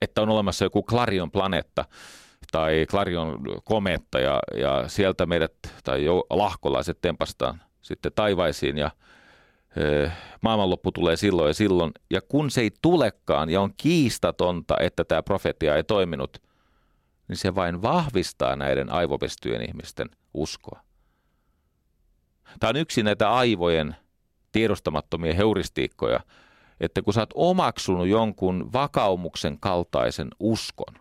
[0.00, 1.84] Että on olemassa joku Clarion planeetta
[2.52, 8.90] tai Clarion kometta ja, ja sieltä meidät tai jo lahkolaiset tempastaan sitten taivaisiin ja–
[10.40, 11.92] maailmanloppu tulee silloin ja silloin.
[12.10, 16.42] Ja kun se ei tulekaan ja on kiistatonta, että tämä profetia ei toiminut,
[17.28, 20.80] niin se vain vahvistaa näiden aivopestyjen ihmisten uskoa.
[22.60, 23.96] Tämä on yksi näitä aivojen
[24.52, 26.20] tiedostamattomia heuristiikkoja,
[26.80, 30.94] että kun sä oot omaksunut jonkun vakaumuksen kaltaisen uskon,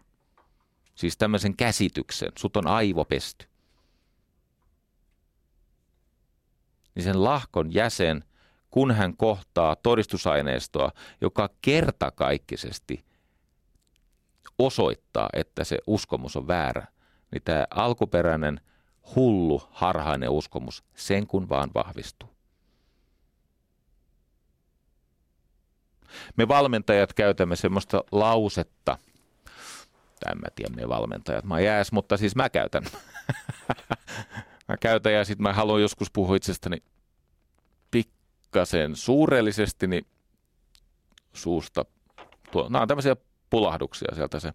[0.95, 3.47] siis tämmöisen käsityksen, sut on aivopesty,
[6.95, 8.23] niin sen lahkon jäsen–
[8.73, 13.05] kun hän kohtaa todistusaineistoa, joka kertakaikkisesti
[14.59, 16.88] osoittaa, että se uskomus on väärä,
[17.31, 18.62] niin tämä alkuperäinen
[19.15, 22.29] hullu, harhainen uskomus sen kun vaan vahvistuu.
[26.38, 28.97] Me valmentajat käytämme semmoista lausetta,
[30.32, 32.84] en mä tiedä me valmentajat, mä jääs, mutta siis mä käytän.
[34.69, 36.78] mä käytän ja sitten mä haluan joskus puhua itsestäni
[38.54, 40.06] pikkasen suurellisesti, niin
[41.34, 41.86] suusta,
[42.51, 43.16] tuo, nämä on tämmöisiä
[43.49, 44.54] pulahduksia sieltä se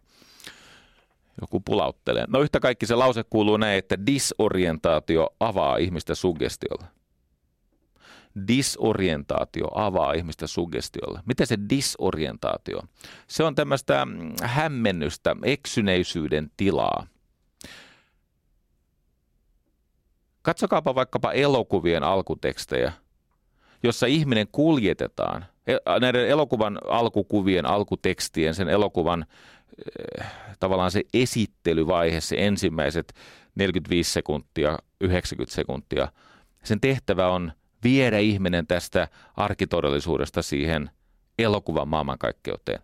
[1.40, 2.24] joku pulauttelee.
[2.28, 6.86] No yhtä kaikki se lause kuuluu näin, että disorientaatio avaa ihmistä suggestiolle.
[8.48, 11.20] Disorientaatio avaa ihmistä suggestiolle.
[11.26, 12.82] Mitä se disorientaatio?
[13.26, 14.06] Se on tämmöistä
[14.42, 17.06] hämmennystä, eksyneisyyden tilaa.
[20.42, 22.92] Katsokaapa vaikkapa elokuvien alkutekstejä–
[23.82, 29.26] jossa ihminen kuljetetaan e, näiden elokuvan alkukuvien, alkutekstien, sen elokuvan
[30.60, 33.14] tavallaan se esittelyvaihe, se ensimmäiset
[33.54, 36.08] 45 sekuntia, 90 sekuntia,
[36.64, 37.52] sen tehtävä on
[37.84, 40.90] viedä ihminen tästä arkitodellisuudesta siihen
[41.38, 42.82] elokuvan maailmankaikkeuteen.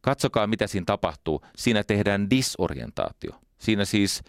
[0.00, 1.42] Katsokaa, mitä siinä tapahtuu.
[1.56, 3.30] Siinä tehdään disorientaatio.
[3.58, 4.22] Siinä siis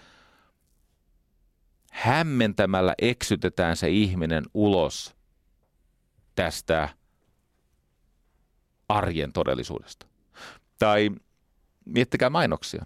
[1.92, 5.16] hämmentämällä eksytetään se ihminen ulos
[6.38, 6.90] tästä
[8.90, 10.06] arjen todellisuudesta.
[10.80, 11.10] Tai
[11.86, 12.86] miettikää mainoksia.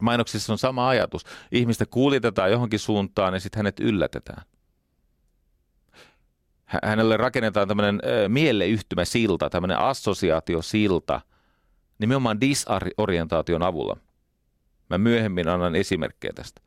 [0.00, 1.24] Mainoksissa on sama ajatus.
[1.52, 4.42] Ihmistä kuljetetaan johonkin suuntaan ja sitten hänet yllätetään.
[6.84, 11.20] Hänelle rakennetaan tämmöinen mieleyhtymä silta, tämmöinen assosiaatiosilta,
[11.98, 13.96] nimenomaan disorientaation avulla.
[14.90, 16.60] Mä myöhemmin annan esimerkkejä tästä.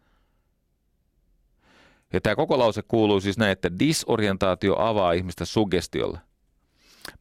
[2.13, 6.19] Ja tämä koko lause kuuluu siis näin, että disorientaatio avaa ihmistä sugestiolle.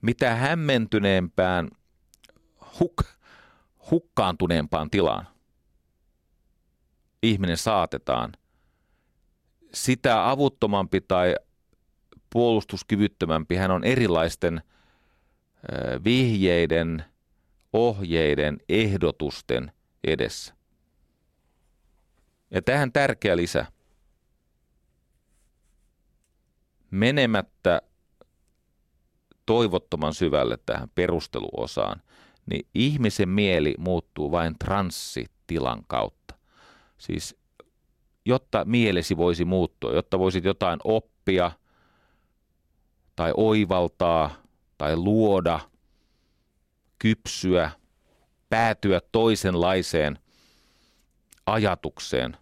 [0.03, 1.71] Mitä hämmentyneempään,
[2.81, 3.05] huk,
[3.91, 5.27] hukkaantuneempaan tilaan
[7.23, 8.33] ihminen saatetaan,
[9.75, 11.35] sitä avuttomampi tai
[12.33, 14.63] puolustuskyvyttömämpi hän on erilaisten
[16.05, 17.05] vihjeiden,
[17.73, 19.73] ohjeiden, ehdotusten
[20.05, 20.55] edessä.
[22.51, 23.67] Ja tähän tärkeä lisä–
[26.91, 27.83] menemättä
[29.47, 32.03] toivottoman syvälle tähän perusteluosaan,
[32.47, 36.35] niin ihmisen mieli muuttuu vain transsitilan kautta.
[36.99, 37.37] Siis
[38.25, 41.51] jotta mielesi voisi muuttua, jotta voisit jotain oppia
[43.17, 44.31] tai oivaltaa
[44.79, 45.61] tai luoda,
[46.99, 47.71] kypsyä,
[48.49, 50.19] päätyä toisenlaiseen
[51.47, 52.37] ajatukseen,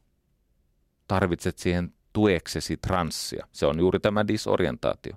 [1.09, 3.47] tarvitset siihen tueksesi transsia.
[3.53, 5.17] Se on juuri tämä disorientaatio.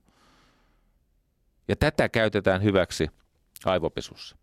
[1.68, 3.08] Ja tätä käytetään hyväksi
[3.66, 4.38] aivopesussa.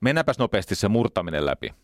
[0.00, 1.74] Mennäänpäs nopeasti se murtaminen läpi.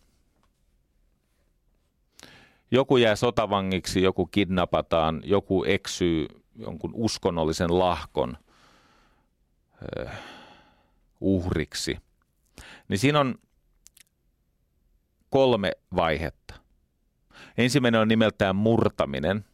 [2.71, 8.37] Joku jää sotavangiksi, joku kidnapataan, joku eksyy jonkun uskonnollisen lahkon
[9.99, 10.11] uh,
[11.19, 11.97] uhriksi.
[12.87, 13.35] Niin siinä on
[15.35, 16.55] kolme vaihetta.
[17.57, 19.45] Ensimmäinen on nimeltään murtaminen.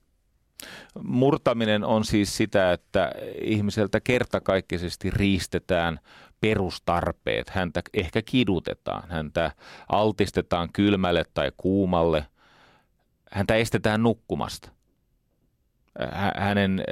[1.04, 3.12] Murtaminen on siis sitä, että
[3.42, 6.00] ihmiseltä kertakaikkisesti riistetään
[6.42, 7.50] perustarpeet.
[7.50, 9.52] Häntä ehkä kidutetaan, häntä
[9.90, 12.26] altistetaan kylmälle tai kuumalle,
[13.32, 14.72] häntä estetään nukkumasta.
[16.38, 16.84] Hänen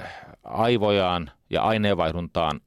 [0.00, 0.12] äh,
[0.44, 2.60] aivojaan ja aineenvaihduntaan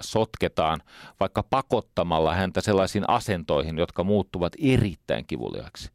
[0.00, 0.80] sotketaan
[1.20, 5.90] vaikka pakottamalla häntä sellaisiin asentoihin, jotka muuttuvat erittäin kivuliaiksi.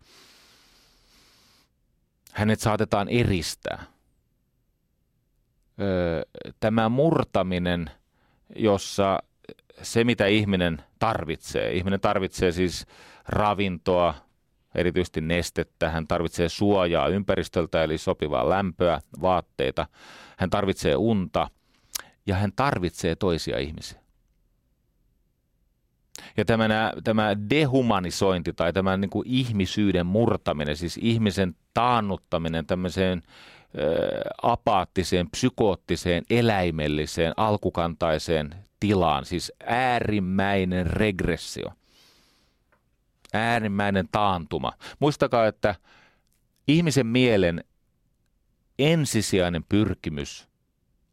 [2.34, 3.84] Hänet saatetaan eristää.
[6.59, 7.89] Tämä murtaminen,
[8.55, 9.19] jossa
[9.82, 12.86] se mitä ihminen tarvitsee, ihminen tarvitsee siis
[13.28, 14.13] ravintoa,
[14.75, 19.88] erityisesti nestettä, hän tarvitsee suojaa ympäristöltä eli sopivaa lämpöä, vaatteita,
[20.38, 21.49] hän tarvitsee unta–
[22.28, 23.99] ja hän tarvitsee toisia ihmisiä.
[26.38, 33.23] Ja tämä, tämä dehumanisointi tai tämä niin kuin ihmisyyden murtaminen, siis ihmisen taannuttaminen tämmöiseen
[33.78, 41.73] ö, apaattiseen, psykoottiseen, eläimelliseen, alkukantaiseen tilaan, siis äärimmäinen regressio,
[43.34, 44.73] äärimmäinen taantuma.
[44.99, 45.75] Muistakaa, että
[46.67, 47.63] ihmisen mielen
[48.80, 50.47] ensisijainen pyrkimys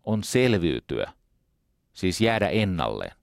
[0.04, 1.12] on selviytyä,
[1.92, 3.16] siis jäädä ennalleen,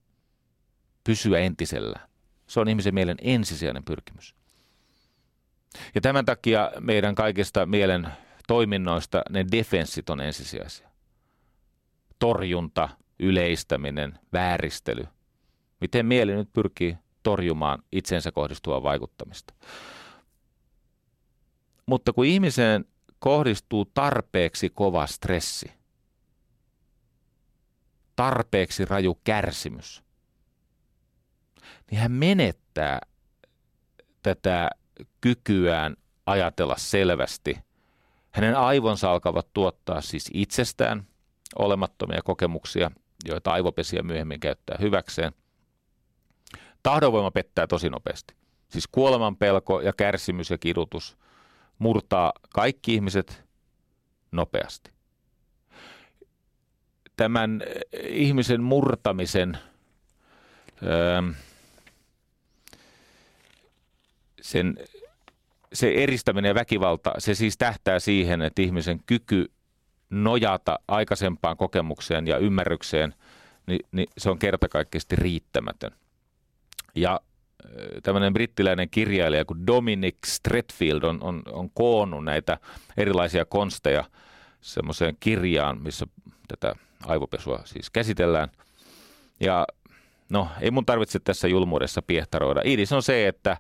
[1.04, 2.00] pysyä entisellä.
[2.48, 4.36] Se on ihmisen mielen ensisijainen pyrkimys.
[5.96, 8.08] Ja tämän takia meidän kaikista mielen
[8.48, 10.90] toiminnoista ne defenssit on ensisijaisia.
[12.20, 15.04] Torjunta, yleistäminen, vääristely.
[15.82, 19.54] Miten mieli nyt pyrkii torjumaan itsensä kohdistuvaa vaikuttamista.
[21.86, 22.86] Mutta kun ihmiseen
[23.20, 25.72] kohdistuu tarpeeksi kova stressi,
[28.22, 30.04] tarpeeksi raju kärsimys,
[31.92, 33.00] niin hän menettää
[34.22, 34.70] tätä
[35.22, 35.96] kykyään
[36.26, 37.58] ajatella selvästi.
[38.32, 41.08] Hänen aivonsa alkavat tuottaa siis itsestään
[41.60, 42.92] olemattomia kokemuksia,
[43.26, 45.34] joita aivopesiä myöhemmin käyttää hyväkseen.
[46.84, 48.36] Tahdonvoima pettää tosi nopeasti.
[48.70, 51.18] Siis kuoleman pelko ja kärsimys ja kidutus
[51.80, 53.44] murtaa kaikki ihmiset
[54.32, 54.92] nopeasti
[57.22, 59.58] tämän eh, ihmisen murtamisen
[60.84, 61.22] öö,
[64.42, 64.78] sen,
[65.74, 69.52] se eristäminen ja väkivalta, se siis tähtää siihen, että ihmisen kyky
[70.10, 73.14] nojata aikaisempaan kokemukseen ja ymmärrykseen
[73.68, 75.92] niin, niin se on kertakaikkisesti riittämätön.
[76.96, 77.20] Ja
[78.04, 82.58] tämmöinen brittiläinen kirjailija kuin Dominic Stretfield on, on, on koonnut näitä
[82.98, 84.04] erilaisia konsteja
[84.62, 86.06] semmoiseen kirjaan, missä
[86.48, 86.76] tätä
[87.06, 88.50] aivopesua siis käsitellään.
[89.40, 89.68] Ja
[90.30, 92.62] no, ei mun tarvitse tässä julmuudessa piehtaroida.
[92.64, 93.58] Idis on se, että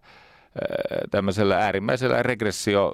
[1.12, 2.92] tämmöisellä äärimmäisellä regressio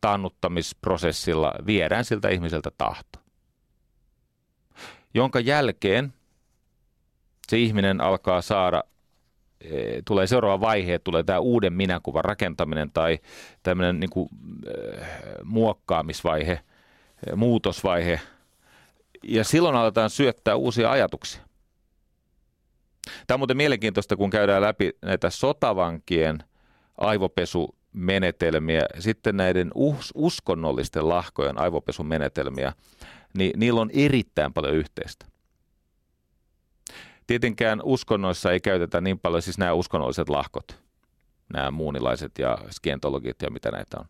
[0.00, 3.18] taannuttamisprosessilla viedään siltä ihmiseltä tahto.
[5.14, 6.12] Jonka jälkeen
[7.48, 8.84] se ihminen alkaa saada,
[9.60, 13.18] e, tulee seuraava vaihe, tulee tämä uuden minäkuvan rakentaminen tai
[13.62, 14.28] tämmöinen niin kuin,
[15.44, 16.60] muokkaamisvaihe,
[17.26, 18.20] e, muutosvaihe.
[19.28, 21.42] Ja silloin aletaan syöttää uusia ajatuksia.
[23.26, 26.38] Tämä on muuten mielenkiintoista, kun käydään läpi näitä sotavankien
[26.98, 32.72] aivopesumenetelmiä, sitten näiden us- uskonnollisten lahkojen aivopesumenetelmiä,
[33.38, 35.26] niin niillä on erittäin paljon yhteistä.
[37.26, 40.82] Tietenkään uskonnoissa ei käytetä niin paljon, siis nämä uskonnolliset lahkot,
[41.52, 44.06] nämä muunilaiset ja skientologit ja mitä näitä on.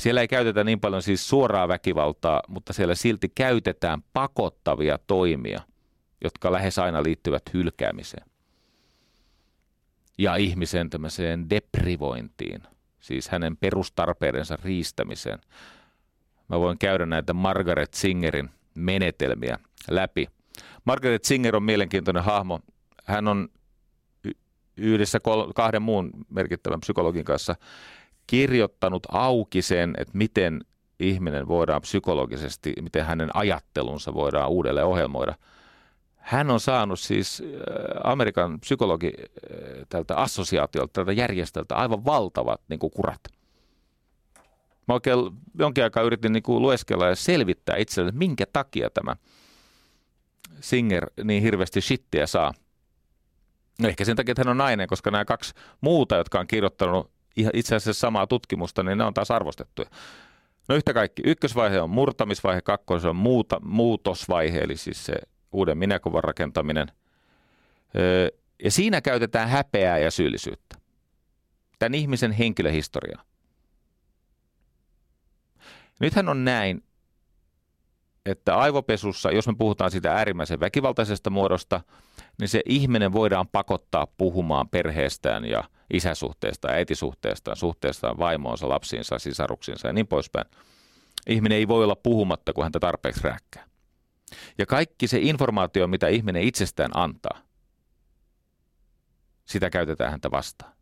[0.00, 5.60] Siellä ei käytetä niin paljon siis suoraa väkivaltaa, mutta siellä silti käytetään pakottavia toimia,
[6.24, 8.26] jotka lähes aina liittyvät hylkäämiseen.
[10.18, 12.62] Ja ihmisen tämmöiseen deprivointiin,
[13.00, 15.38] siis hänen perustarpeidensa riistämiseen.
[16.48, 19.58] Mä voin käydä näitä Margaret Singerin menetelmiä
[19.90, 20.26] läpi.
[20.84, 22.60] Margaret Singer on mielenkiintoinen hahmo.
[23.04, 23.48] Hän on
[24.76, 25.18] yhdessä
[25.54, 27.56] kahden muun merkittävän psykologin kanssa
[28.30, 30.60] kirjoittanut auki sen, että miten
[31.00, 35.34] ihminen voidaan psykologisesti, miten hänen ajattelunsa voidaan uudelleen ohjelmoida–
[36.20, 37.46] hän on saanut siis äh,
[38.04, 43.20] Amerikan psykologi äh, tältä assosiaatiolta, tältä järjestöltä aivan valtavat niin kuin kurat.
[44.88, 45.18] Mä oikein
[45.58, 49.16] jonkin aikaa yritin niin kuin lueskella ja selvittää itselleni, minkä takia tämä
[50.60, 52.54] Singer niin hirveästi shittiä saa.
[53.80, 57.10] No ehkä sen takia, että hän on nainen, koska nämä kaksi muuta, jotka on kirjoittanut
[57.54, 59.90] itse asiassa samaa tutkimusta, niin ne on taas arvostettuja.
[60.68, 65.14] No yhtä kaikki, ykkösvaihe on murtamisvaihe, kakkosvaihe on muuta, muutosvaihe, eli siis se
[65.52, 66.92] uuden minäkuvan rakentaminen.
[68.64, 70.76] Ja siinä käytetään häpeää ja syyllisyyttä.
[71.78, 73.18] Tämän ihmisen henkilöhistoria.
[76.00, 76.84] Nythän on näin,
[78.26, 81.80] että aivopesussa, jos me puhutaan siitä äärimmäisen väkivaltaisesta muodosta,
[82.38, 89.92] niin se ihminen voidaan pakottaa puhumaan perheestään ja isäsuhteesta, äitisuhteestaan, suhteestaan vaimoonsa, lapsiinsa, sisaruksiinsa ja
[89.92, 90.46] niin poispäin.
[91.26, 93.64] Ihminen ei voi olla puhumatta, kun häntä tarpeeksi rääkkää.
[94.58, 97.38] Ja kaikki se informaatio, mitä ihminen itsestään antaa,
[99.44, 100.72] sitä käytetään häntä vastaan.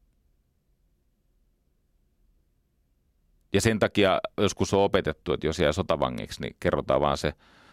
[3.53, 7.33] Ja sen takia joskus on opetettu, että jos jää sotavangiksi, niin kerrotaan vaan se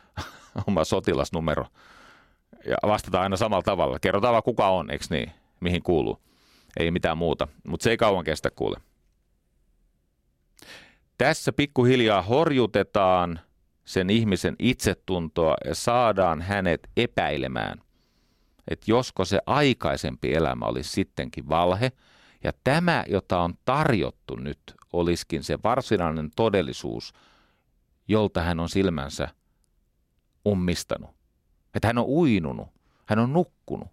[0.68, 1.66] oma sotilasnumero.
[2.66, 4.00] Ja vastataan aina samalla tavalla.
[4.00, 5.32] Kerrotaan vaan kuka on, eikö niin?
[5.60, 6.22] Mihin kuuluu.
[6.80, 7.48] Ei mitään muuta.
[7.68, 8.78] Mutta se ei kauan kestä kuule.
[11.18, 13.40] Tässä pikkuhiljaa horjutetaan
[13.86, 17.82] sen ihmisen itsetuntoa ja saadaan hänet epäilemään,
[18.68, 21.92] että josko se aikaisempi elämä olisi sittenkin valhe,
[22.44, 24.60] ja tämä, jota on tarjottu nyt,
[24.94, 27.14] olisikin se varsinainen todellisuus,
[28.08, 29.28] jolta hän on silmänsä
[30.48, 31.16] ummistanut.
[31.76, 32.68] Että hän on uinunut,
[33.06, 33.88] hän on nukkunut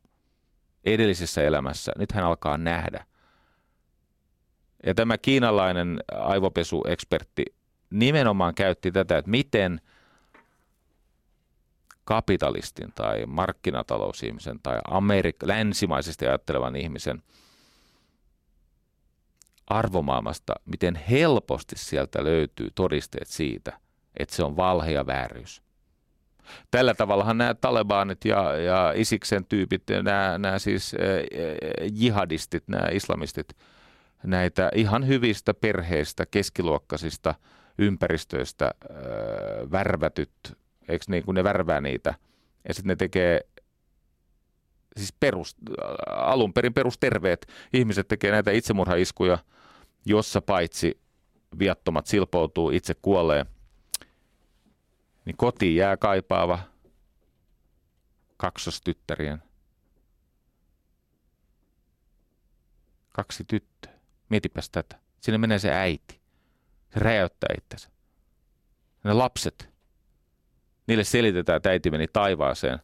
[0.85, 3.07] edellisessä elämässä, nyt hän alkaa nähdä.
[4.87, 7.45] Ja tämä kiinalainen aivopesuekspertti
[7.91, 9.81] nimenomaan käytti tätä, että miten
[12.05, 17.23] kapitalistin tai markkinatalousihmisen tai Amerik- länsimaisesti ajattelevan ihmisen
[19.67, 23.81] arvomaailmasta, miten helposti sieltä löytyy todisteet siitä,
[24.17, 25.63] että se on valhe ja vääryys.
[26.71, 30.97] Tällä tavallahan nämä talebanit ja, ja Isiksen tyypit, nämä, nämä siis
[31.93, 33.57] jihadistit, nämä islamistit,
[34.23, 37.35] näitä ihan hyvistä perheistä, keskiluokkaisista–
[37.79, 38.97] ympäristöistä äh,
[39.73, 40.33] värvätyt,
[40.89, 42.15] eikö niin, kun ne värvää niitä,
[42.69, 43.41] ja sitten ne tekee
[44.97, 45.57] siis perus,
[46.07, 49.39] alun perin perusterveet ihmiset tekee näitä itsemurhaiskuja,
[50.07, 51.01] jossa paitsi
[51.59, 53.47] viattomat silpoutuu, itse kuolee,
[55.25, 56.59] niin kotiin jää kaipaava
[58.37, 59.43] kaksostyttärien
[63.13, 63.93] kaksi tyttöä.
[64.29, 64.99] Mietipäs tätä.
[65.21, 66.21] Sinne menee se äiti.
[66.95, 67.89] Se räjäyttää itsensä.
[69.05, 69.71] Ne lapset,
[70.87, 72.79] niille selitetään, että äiti meni taivaaseen.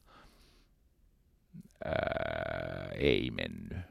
[1.84, 3.88] Ää, ei mennyt.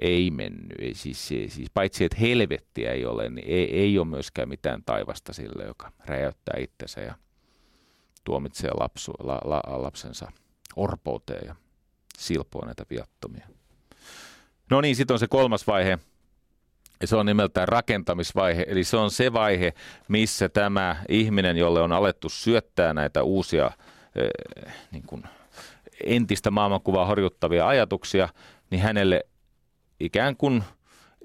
[0.00, 0.80] Ei mennyt.
[0.80, 5.32] Ei, siis, siis, paitsi, että helvettiä ei ole, niin ei, ei ole myöskään mitään taivasta
[5.32, 7.00] sille, joka räjäyttää itsensä.
[7.00, 7.14] Ja
[8.24, 10.32] tuomitsee lapsu, la, la, lapsensa
[10.76, 11.56] orpouteen ja
[12.18, 13.48] silpoo näitä viattomia.
[14.70, 15.98] No niin, sitten on se kolmas vaihe,
[17.04, 19.74] se on nimeltään rakentamisvaihe, eli se on se vaihe,
[20.08, 25.22] missä tämä ihminen, jolle on alettu syöttää näitä uusia äh, niin kuin
[26.04, 28.28] entistä maailmankuvaa horjuttavia ajatuksia,
[28.70, 29.26] niin hänelle
[30.00, 30.64] ikään kuin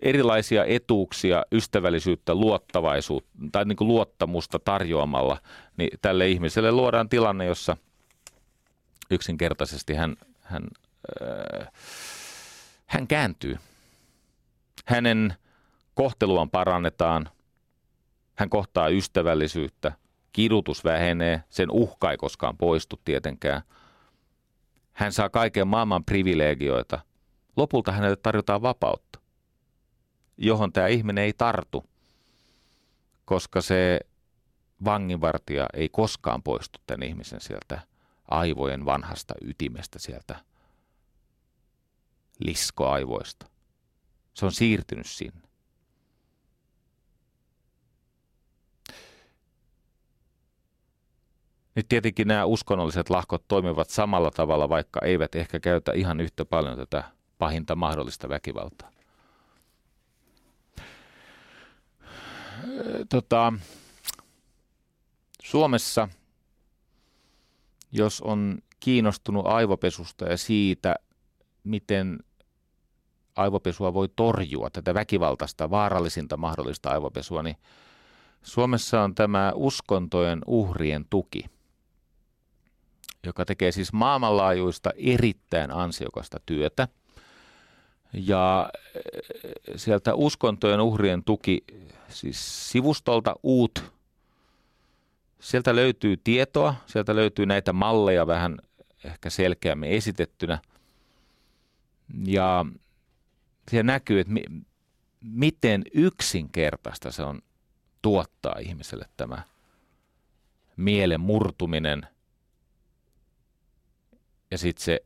[0.02, 5.38] erilaisia etuuksia, ystävällisyyttä, luottavaisuutta tai niin kuin luottamusta tarjoamalla,
[5.78, 7.78] niin tälle ihmiselle luodaan tilanne, jossa
[9.12, 10.64] yksinkertaisesti hän, hän,
[11.22, 11.68] äh,
[12.86, 13.58] hän kääntyy.
[14.86, 15.34] Hänen
[15.94, 17.30] kohteluaan parannetaan,
[18.36, 19.92] hän kohtaa ystävällisyyttä,
[20.34, 23.62] kidutus vähenee, sen uhka ei koskaan poistu tietenkään.
[24.94, 27.00] Hän saa kaiken maailman privilegioita.
[27.58, 29.20] Lopulta hänelle tarjotaan vapautta,
[30.38, 31.86] johon tämä ihminen ei tartu,
[33.26, 34.00] koska se
[34.86, 37.82] vanginvartija ei koskaan poistu tämän ihmisen sieltä
[38.28, 40.40] aivojen vanhasta ytimestä, sieltä
[42.40, 43.46] liskoaivoista.
[44.34, 45.42] Se on siirtynyt sinne.
[51.76, 56.78] Nyt tietenkin nämä uskonnolliset lahkot toimivat samalla tavalla, vaikka eivät ehkä käytä ihan yhtä paljon
[56.78, 57.04] tätä
[57.42, 58.92] pahinta mahdollista väkivaltaa.
[63.10, 63.54] Tota,
[65.44, 66.10] Suomessa,
[67.92, 70.96] jos on kiinnostunut aivopesusta ja siitä,
[71.64, 72.20] miten
[73.36, 77.58] aivopesua voi torjua, tätä väkivaltaista, vaarallisinta mahdollista aivopesua, niin
[78.44, 81.46] Suomessa on tämä uskontojen uhrien tuki–
[83.26, 86.88] joka tekee siis maailmanlaajuista erittäin ansiokasta työtä.
[88.14, 89.02] Ja eh,
[89.76, 91.64] sieltä uskontojen uhrien tuki,
[92.10, 93.84] siis sivustolta uut,
[95.40, 98.58] sieltä löytyy tietoa, sieltä löytyy näitä malleja vähän
[99.04, 100.60] ehkä selkeämmin esitettynä.
[102.26, 102.66] Ja
[103.70, 104.64] siellä näkyy, että mi-
[105.22, 107.42] miten yksinkertaista se on
[108.02, 109.44] tuottaa ihmiselle tämä
[110.78, 112.08] mielen murtuminen–
[114.52, 115.04] ja sitten se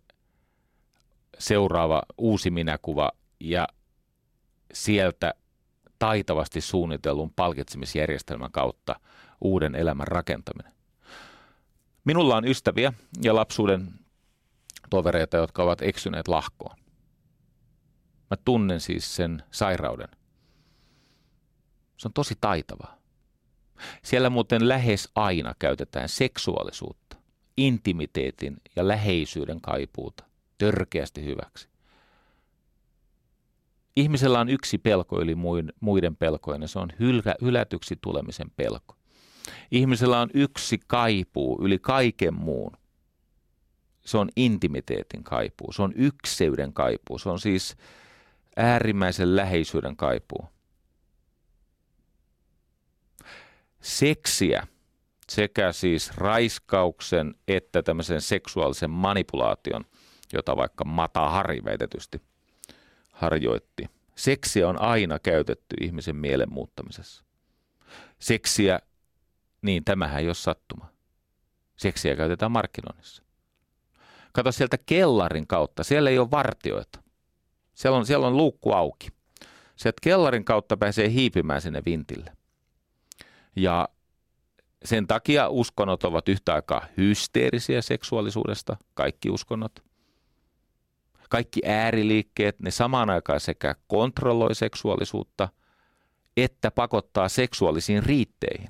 [1.40, 3.68] seuraava uusi minäkuva ja
[4.74, 5.34] sieltä
[6.00, 9.00] taitavasti suunnitellun palkitsemisjärjestelmän kautta
[9.42, 10.74] uuden elämän rakentaminen.
[12.06, 13.94] Minulla on ystäviä ja lapsuuden
[14.90, 16.78] tovereita, jotka ovat eksyneet lahkoon.
[18.30, 20.08] Mä tunnen siis sen sairauden.
[21.98, 22.98] Se on tosi taitavaa.
[24.04, 27.18] Siellä muuten lähes aina käytetään seksuaalisuutta
[27.58, 30.24] intimiteetin ja läheisyyden kaipuuta
[30.58, 31.70] törkeästi hyväksi.
[33.96, 35.36] Ihmisellä on yksi pelko yli
[35.80, 38.96] muiden pelkojen ja se on hylä, hylätyksi tulemisen pelko.
[39.72, 42.72] Ihmisellä on yksi kaipuu yli kaiken muun.
[44.06, 47.76] Se on intimiteetin kaipuu, se on ykseyden kaipuu, se on siis
[48.56, 50.46] äärimmäisen läheisyyden kaipuu.
[53.82, 54.68] Seksiä
[55.30, 59.86] sekä siis raiskauksen että tämmöisen seksuaalisen manipulaation,
[60.36, 62.22] jota vaikka Mata Hari väitetysti
[63.12, 63.90] harjoitti.
[64.16, 67.24] Seksiä on aina käytetty ihmisen mielen muuttamisessa.
[68.20, 68.80] Seksiä,
[69.62, 70.90] niin tämähän ei ole sattuma.
[71.78, 73.24] Seksiä käytetään markkinoinnissa.
[74.32, 77.00] Kato sieltä kellarin kautta, siellä ei ole vartioita.
[77.74, 79.08] Siellä on, siellä on luukku auki.
[79.76, 82.32] Sieltä kellarin kautta pääsee hiipimään sinne vintille.
[83.56, 83.90] Ja
[84.86, 89.84] sen takia uskonnot ovat yhtä aikaa hysteerisiä seksuaalisuudesta, kaikki uskonnot.
[91.30, 95.50] Kaikki ääriliikkeet, ne samaan aikaan sekä kontrolloi seksuaalisuutta,
[96.38, 98.70] että pakottaa seksuaalisiin riitteihin.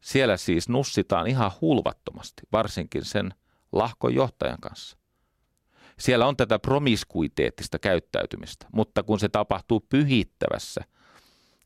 [0.00, 3.34] Siellä siis nussitaan ihan hulvattomasti, varsinkin sen
[3.72, 4.96] lahkon johtajan kanssa.
[5.98, 10.80] Siellä on tätä promiskuiteettista käyttäytymistä, mutta kun se tapahtuu pyhittävässä,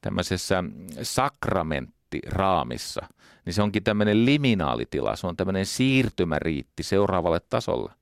[0.00, 0.64] tämmöisessä
[1.02, 1.94] sakrament
[2.26, 3.06] raamissa,
[3.44, 7.92] niin se onkin tämmöinen liminaalitila, se on tämmöinen siirtymäriitti seuraavalle tasolle.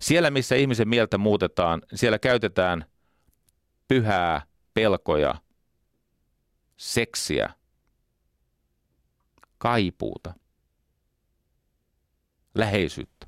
[0.00, 2.84] Siellä, missä ihmisen mieltä muutetaan, siellä käytetään
[3.88, 4.42] pyhää,
[4.74, 5.34] pelkoja,
[6.76, 7.50] seksiä,
[9.58, 10.34] kaipuuta,
[12.54, 13.26] läheisyyttä.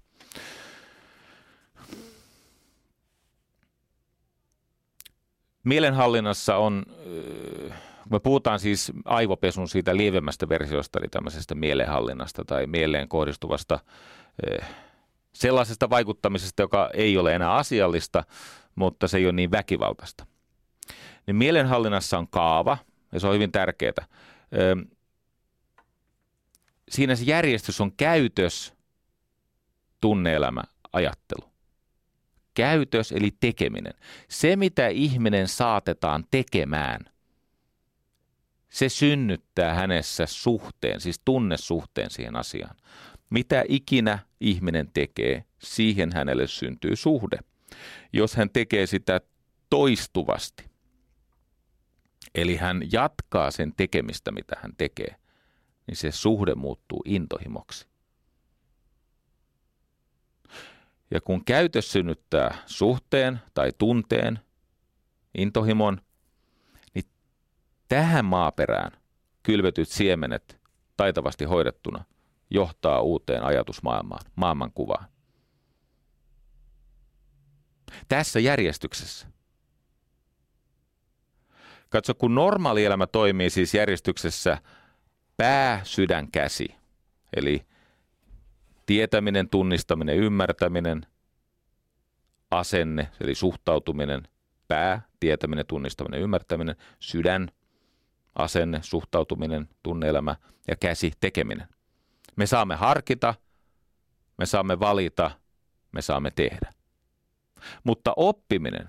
[5.64, 6.84] Mielenhallinnassa on
[8.10, 13.78] me puhutaan siis aivopesun siitä lievemmästä versiosta, eli tämmöisestä mielenhallinnasta tai mieleen kohdistuvasta
[14.46, 14.68] eh,
[15.38, 18.24] sellaisesta vaikuttamisesta, joka ei ole enää asiallista,
[18.74, 20.26] mutta se ei ole niin väkivaltaista.
[21.26, 22.78] Niin mielenhallinnassa on kaava,
[23.12, 24.06] ja se on hyvin tärkeää.
[26.90, 28.74] siinä se järjestys on käytös,
[30.00, 30.62] tunneelämä,
[30.92, 31.48] ajattelu.
[32.54, 33.94] Käytös eli tekeminen.
[34.28, 37.00] Se, mitä ihminen saatetaan tekemään,
[38.70, 42.76] se synnyttää hänessä suhteen, siis tunnesuhteen siihen asiaan.
[43.30, 47.38] Mitä ikinä ihminen tekee, siihen hänelle syntyy suhde.
[48.12, 49.20] Jos hän tekee sitä
[49.70, 50.64] toistuvasti,
[52.34, 55.16] eli hän jatkaa sen tekemistä, mitä hän tekee,
[55.86, 57.88] niin se suhde muuttuu intohimoksi.
[61.10, 64.38] Ja kun käytös synnyttää suhteen tai tunteen,
[65.38, 66.00] intohimon,
[66.94, 67.04] niin
[67.88, 68.92] tähän maaperään
[69.42, 70.60] kylvetyt siemenet
[70.96, 72.04] taitavasti hoidettuna
[72.50, 75.08] johtaa uuteen ajatusmaailmaan, maailmankuvaan.
[78.08, 79.26] Tässä järjestyksessä.
[81.88, 84.58] Katso, kun normaali elämä toimii siis järjestyksessä
[85.36, 86.74] pää, sydän, käsi,
[87.36, 87.66] eli
[88.86, 91.06] tietäminen, tunnistaminen, ymmärtäminen,
[92.50, 94.28] asenne, eli suhtautuminen,
[94.68, 97.50] pää, tietäminen, tunnistaminen, ymmärtäminen, sydän,
[98.34, 100.36] asenne, suhtautuminen, tunneelämä
[100.68, 101.68] ja käsi, tekeminen.
[102.38, 103.34] Me saamme harkita,
[104.36, 105.30] me saamme valita,
[105.92, 106.72] me saamme tehdä.
[107.84, 108.88] Mutta oppiminen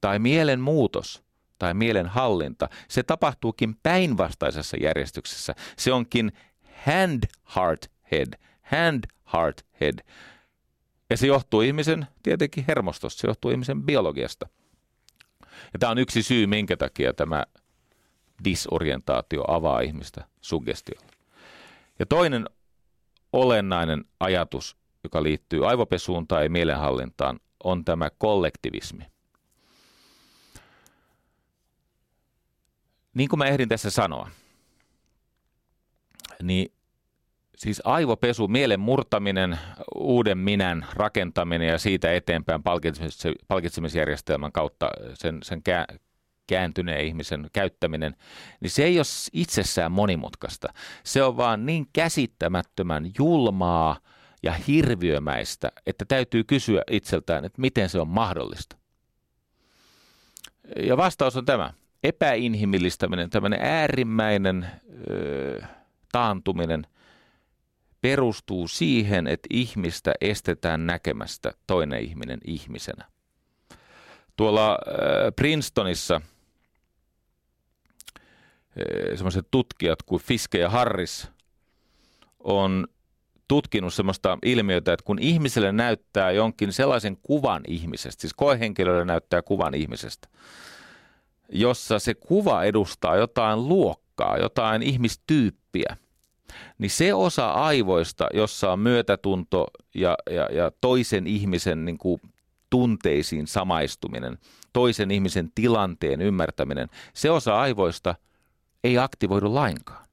[0.00, 1.24] tai mielen muutos
[1.58, 5.54] tai mielen hallinta, se tapahtuukin päinvastaisessa järjestyksessä.
[5.78, 6.32] Se onkin
[6.86, 7.22] hand,
[7.56, 8.38] heart, head.
[8.62, 9.98] Hand, heart, head.
[11.10, 14.48] Ja se johtuu ihmisen tietenkin hermostosta, se johtuu ihmisen biologiasta.
[15.72, 17.44] Ja tämä on yksi syy, minkä takia tämä
[18.44, 21.06] disorientaatio avaa ihmistä suggestiolle.
[21.98, 22.46] Ja toinen
[23.34, 29.04] olennainen ajatus, joka liittyy aivopesuun tai mielenhallintaan, on tämä kollektivismi.
[33.14, 34.30] Niin kuin mä ehdin tässä sanoa,
[36.42, 36.72] niin
[37.56, 39.58] siis aivopesu, mielen murtaminen,
[39.94, 42.62] uuden minän rakentaminen ja siitä eteenpäin
[43.48, 45.62] palkitsemisjärjestelmän kautta sen, sen
[46.46, 48.16] kääntyneen ihmisen käyttäminen,
[48.60, 50.68] niin se ei ole itsessään monimutkaista.
[51.04, 53.98] Se on vaan niin käsittämättömän julmaa
[54.42, 58.76] ja hirviömäistä, että täytyy kysyä itseltään, että miten se on mahdollista.
[60.82, 61.72] Ja vastaus on tämä.
[62.04, 64.66] Epäinhimillistäminen, tämmöinen äärimmäinen
[65.10, 65.62] ö,
[66.12, 66.86] taantuminen
[68.00, 73.04] perustuu siihen, että ihmistä estetään näkemästä toinen ihminen ihmisenä.
[74.36, 76.20] Tuolla äh, Princetonissa–
[79.14, 81.28] semmoiset tutkijat kuin Fiske ja Harris
[82.40, 82.86] on
[83.48, 89.74] tutkinut semmoista ilmiötä, että kun ihmiselle näyttää jonkin sellaisen kuvan ihmisestä, siis koehenkilölle näyttää kuvan
[89.74, 90.28] ihmisestä,
[91.48, 95.96] jossa se kuva edustaa jotain luokkaa, jotain ihmistyyppiä,
[96.78, 102.20] niin se osa aivoista, jossa on myötätunto ja, ja, ja toisen ihmisen niin kuin
[102.70, 104.38] tunteisiin samaistuminen,
[104.72, 108.14] toisen ihmisen tilanteen ymmärtäminen, se osa aivoista–
[108.84, 110.04] ei aktivoidu lainkaan.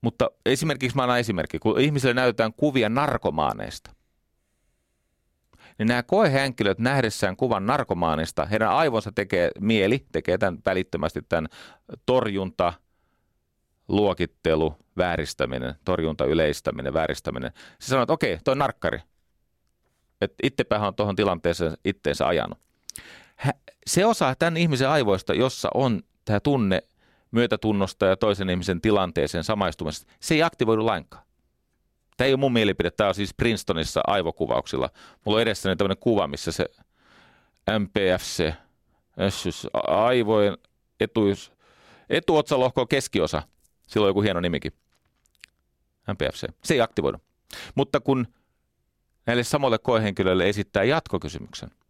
[0.00, 3.90] Mutta esimerkiksi mä annan esimerkki, kun ihmisille näytetään kuvia narkomaaneista,
[5.78, 11.48] niin nämä koehenkilöt nähdessään kuvan narkomaanista, heidän aivonsa tekee, mieli tekee tämän välittömästi tämän
[12.06, 12.72] torjunta,
[13.88, 17.52] luokittelu, vääristäminen, torjunta, yleistäminen, vääristäminen.
[17.80, 19.00] Se sanoo, että okei, toi narkkari.
[20.20, 22.58] Että itsepähän on tuohon tilanteeseen itteensä ajanut
[23.86, 26.82] se osa tämän ihmisen aivoista, jossa on tämä tunne
[27.30, 31.24] myötätunnosta ja toisen ihmisen tilanteeseen samaistumisesta, se ei aktivoidu lainkaan.
[32.16, 34.90] Tämä ei ole mun mielipide, tämä on siis Princetonissa aivokuvauksilla.
[35.24, 36.66] Mulla on edessäni tämmöinen kuva, missä se
[37.78, 38.52] MPFC,
[39.86, 40.58] aivojen
[41.00, 41.52] etuis,
[42.10, 43.42] etuotsalohko keskiosa,
[43.86, 44.72] sillä on joku hieno nimikin.
[46.12, 46.46] MPFC.
[46.64, 47.18] Se ei aktivoidu.
[47.74, 48.26] Mutta kun
[49.26, 51.70] näille samoille koehenkilöille esittää jatkokysymyksen–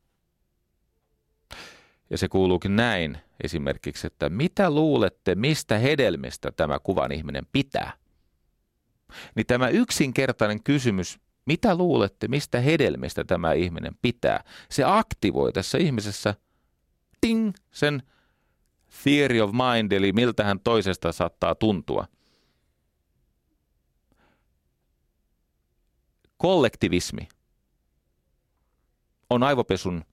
[2.15, 7.93] ja se kuuluukin näin esimerkiksi, että mitä luulette, mistä hedelmistä tämä kuvan ihminen pitää?
[9.35, 16.35] Niin tämä yksinkertainen kysymys, mitä luulette, mistä hedelmistä tämä ihminen pitää, se aktivoi tässä ihmisessä
[17.21, 18.03] ting, sen
[19.03, 22.07] theory of mind, eli miltä hän toisesta saattaa tuntua.
[26.37, 27.29] Kollektivismi
[29.31, 30.05] on aivopesun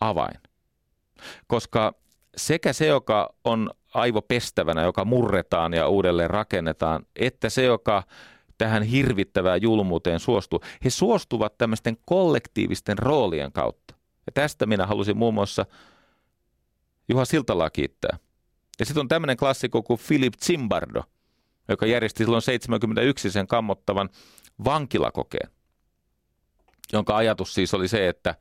[0.00, 0.53] avain
[1.46, 1.92] koska
[2.36, 8.02] sekä se, joka on aivopestävänä, joka murretaan ja uudelleen rakennetaan, että se, joka
[8.58, 13.94] tähän hirvittävään julmuuteen suostuu, he suostuvat tämmöisten kollektiivisten roolien kautta.
[14.26, 15.66] Ja tästä minä halusin muun muassa
[17.08, 18.18] Juha Siltalaa kiittää.
[18.78, 21.02] Ja sitten on tämmöinen klassikko kuin Philip Zimbardo,
[21.68, 24.08] joka järjesti silloin 71 sen kammottavan
[24.64, 25.50] vankilakokeen,
[26.92, 28.34] jonka ajatus siis oli se, että,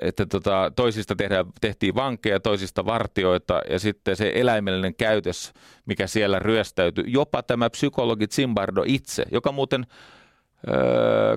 [0.00, 5.52] että tota, toisista tehdään, tehtiin vankeja, toisista vartioita ja sitten se eläimellinen käytös,
[5.86, 9.86] mikä siellä ryöstäytyi, jopa tämä psykologi Zimbardo itse, joka muuten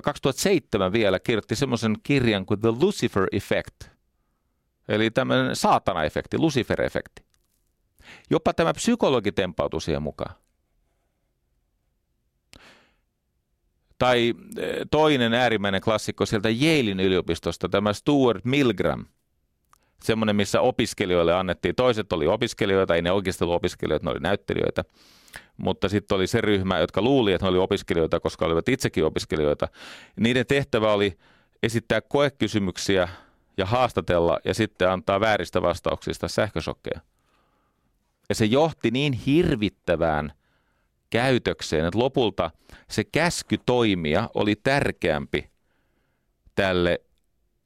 [0.02, 3.84] 2007 vielä kirjoitti semmoisen kirjan kuin The Lucifer Effect,
[4.88, 7.26] eli tämmöinen saatana-efekti, Lucifer-efekti.
[8.30, 10.34] Jopa tämä psykologi tempautui siihen mukaan.
[13.98, 14.34] Tai
[14.90, 19.06] toinen äärimmäinen klassikko sieltä Yalein yliopistosta, tämä Stuart Milgram.
[20.02, 24.84] Semmoinen, missä opiskelijoille annettiin, toiset oli opiskelijoita, ei ne oikeasti ollut opiskelijoita, ne oli näyttelijöitä–
[25.56, 29.68] mutta sitten oli se ryhmä, jotka luuli, että ne oli opiskelijoita, koska olivat itsekin opiskelijoita.
[30.20, 31.18] Niiden tehtävä oli
[31.62, 33.08] esittää koekysymyksiä
[33.56, 37.00] ja haastatella ja sitten antaa vääristä vastauksista sähkösokkeja.
[38.28, 40.32] Ja se johti niin hirvittävään
[41.10, 42.50] käytökseen, että lopulta
[42.90, 45.50] se käsky toimia oli tärkeämpi
[46.54, 47.00] tälle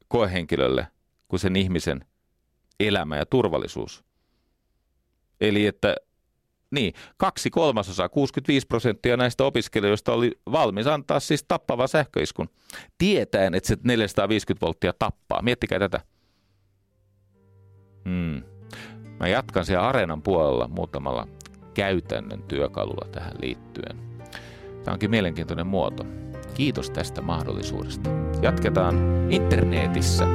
[0.07, 0.87] koehenkilölle
[1.27, 2.05] kuin sen ihmisen
[2.79, 4.03] elämä ja turvallisuus.
[5.41, 5.95] Eli että
[6.71, 12.49] niin, kaksi kolmasosaa, 65 prosenttia näistä opiskelijoista oli valmis antaa siis tappava sähköiskun,
[12.97, 15.41] tietäen, että se 450 volttia tappaa.
[15.41, 16.01] Miettikää tätä.
[18.05, 18.43] Hmm.
[19.19, 21.27] Mä jatkan siellä areenan puolella muutamalla
[21.73, 23.97] käytännön työkalulla tähän liittyen.
[24.83, 26.05] Tämä onkin mielenkiintoinen muoto.
[26.53, 28.09] Kiitos tästä mahdollisuudesta.
[28.41, 28.95] Jatketaan
[29.31, 30.27] internetissä.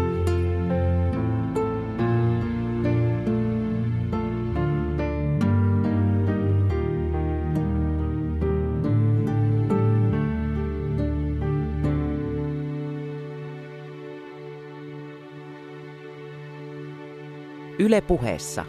[17.79, 18.65] Yle puheessa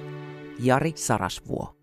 [0.59, 1.76] Jari Sarasvuo.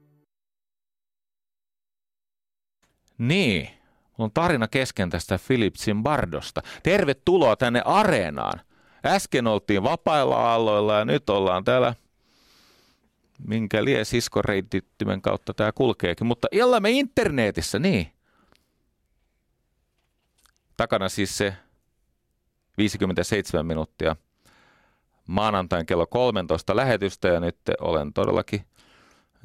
[3.18, 3.68] Niin,
[4.18, 6.62] on tarina kesken tästä Philip Zimbardosta.
[6.82, 8.60] Tervetuloa tänne areenaan.
[9.06, 11.94] Äsken oltiin vapailla aloilla ja nyt ollaan täällä,
[13.46, 16.26] minkä lie siskoreitittimen kautta tämä kulkeekin.
[16.26, 16.48] Mutta
[16.80, 18.12] me internetissä, niin.
[20.76, 21.54] Takana siis se
[22.78, 24.16] 57 minuuttia
[25.28, 28.64] maanantain kello 13 lähetystä ja nyt olen todellakin,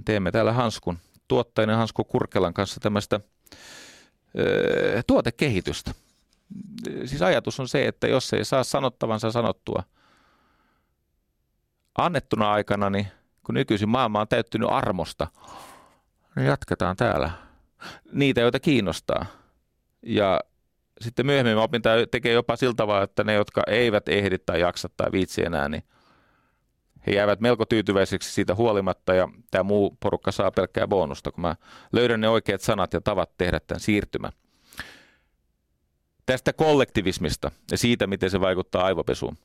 [0.05, 0.97] teemme täällä Hanskun,
[1.28, 3.20] tuottajinen Hansku Kurkelan kanssa tämmöistä
[4.39, 5.91] ö, tuotekehitystä.
[7.06, 9.84] Siis ajatus on se, että jos ei saa sanottavansa sanottua
[11.97, 13.08] annettuna aikana, niin
[13.45, 15.28] kun nykyisin maailma on täyttynyt armosta,
[16.36, 17.32] niin jatketaan täällä.
[18.12, 19.26] Niitä, joita kiinnostaa.
[20.02, 20.39] Ja
[21.02, 21.82] sitten myöhemmin mä opin,
[22.12, 25.84] tekee jopa sillä tavalla, että ne, jotka eivät ehdi tai jaksa tai viitsi enää, niin
[27.08, 31.56] he jäävät melko tyytyväiseksi siitä huolimatta ja tämä muu porukka saa pelkkää bonusta, kun mä
[31.91, 34.32] löydän ne oikeat sanat ja tavat tehdä tämän siirtymän.
[36.26, 39.38] Tästä kollektivismista ja siitä, miten se vaikuttaa aivopesuun.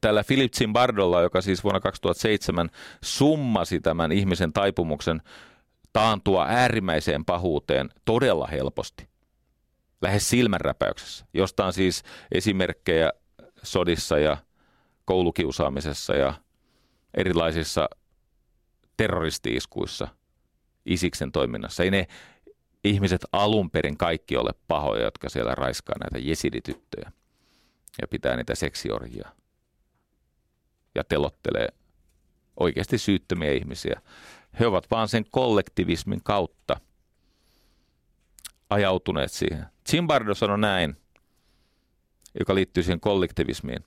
[0.00, 2.70] Tällä Philip Zimbardolla, joka siis vuonna 2007
[3.02, 5.22] summasi tämän ihmisen taipumuksen
[5.92, 9.08] taantua äärimmäiseen pahuuteen todella helposti–
[10.02, 13.12] lähes silmänräpäyksessä, josta on siis esimerkkejä
[13.62, 14.36] sodissa ja
[15.06, 16.34] koulukiusaamisessa ja
[17.14, 17.88] erilaisissa
[18.96, 20.08] terroristiiskuissa
[20.86, 21.82] Isiksen toiminnassa.
[21.82, 22.06] Ei ne
[22.84, 27.12] ihmiset alun perin kaikki ole pahoja, jotka siellä raiskaa näitä jesidityttöjä
[28.00, 29.28] ja pitää niitä seksiorjia
[30.94, 31.68] ja telottelee
[32.60, 34.00] oikeasti syyttömiä ihmisiä.
[34.60, 36.80] He ovat vaan sen kollektivismin kautta
[38.70, 39.66] ajautuneet siihen.
[39.90, 40.96] Zimbardo sanoi näin,
[42.38, 43.84] joka liittyy siihen kollektivismiin.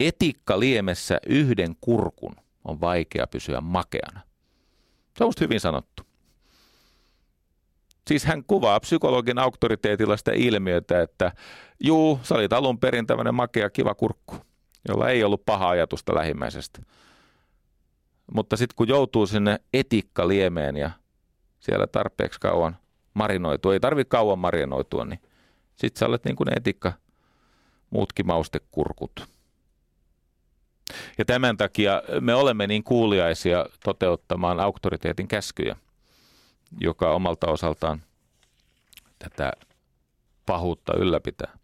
[0.00, 4.20] Etikka liemessä yhden kurkun on vaikea pysyä makeana.
[5.18, 6.02] Se on hyvin sanottu.
[8.08, 11.32] Siis hän kuvaa psykologin auktoriteetilla sitä ilmiötä, että
[11.80, 14.36] juu, sä olit alun perin tämmöinen makea kiva kurkku,
[14.88, 16.82] jolla ei ollut paha ajatusta lähimmäisestä.
[18.34, 20.90] Mutta sitten kun joutuu sinne etikka liemeen ja
[21.60, 22.76] siellä tarpeeksi kauan
[23.14, 25.20] marinoitua, ei tarvitse kauan marinoitua, niin
[25.76, 26.92] sitten sä olet niin kuin etikka,
[27.90, 29.33] muutkin maustekurkut.
[31.18, 35.76] Ja tämän takia me olemme niin kuuliaisia toteuttamaan auktoriteetin käskyjä,
[36.80, 38.02] joka omalta osaltaan
[39.18, 39.52] tätä
[40.46, 41.58] pahuutta ylläpitää.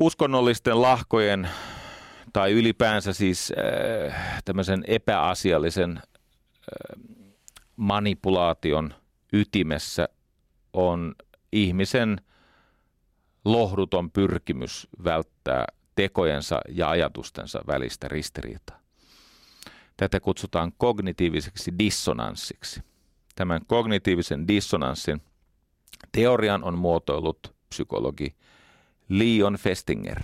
[0.00, 1.48] Uskonnollisten lahkojen
[2.32, 3.52] tai ylipäänsä siis
[4.12, 6.02] äh, tämmöisen epäasiallisen äh,
[7.76, 8.94] manipulaation
[9.32, 10.08] ytimessä
[10.72, 11.14] on
[11.52, 12.20] ihmisen
[13.44, 15.33] lohduton pyrkimys välttää
[15.94, 18.80] tekojensa ja ajatustensa välistä ristiriitaa.
[19.96, 22.80] Tätä kutsutaan kognitiiviseksi dissonanssiksi.
[23.34, 25.22] Tämän kognitiivisen dissonanssin
[26.12, 28.36] teorian on muotoillut psykologi
[29.08, 30.22] Leon Festinger.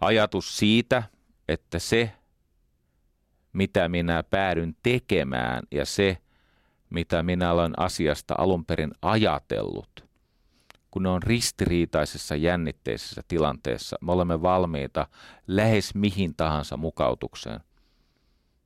[0.00, 1.02] Ajatus siitä,
[1.48, 2.12] että se,
[3.52, 6.18] mitä minä päädyn tekemään ja se,
[6.90, 10.07] mitä minä olen asiasta alun perin ajatellut,
[10.90, 15.06] kun ne on ristiriitaisessa jännitteisessä tilanteessa, me olemme valmiita
[15.46, 17.60] lähes mihin tahansa mukautukseen,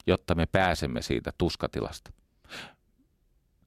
[0.07, 2.13] jotta me pääsemme siitä tuskatilasta.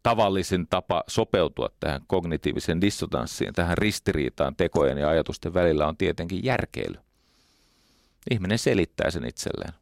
[0.04, 6.98] Tavallisin tapa sopeutua tähän kognitiiviseen dissonanssiin, tähän ristiriitaan tekojen ja ajatusten välillä on tietenkin järkeily.
[8.32, 9.74] Ihminen selittää sen itselleen.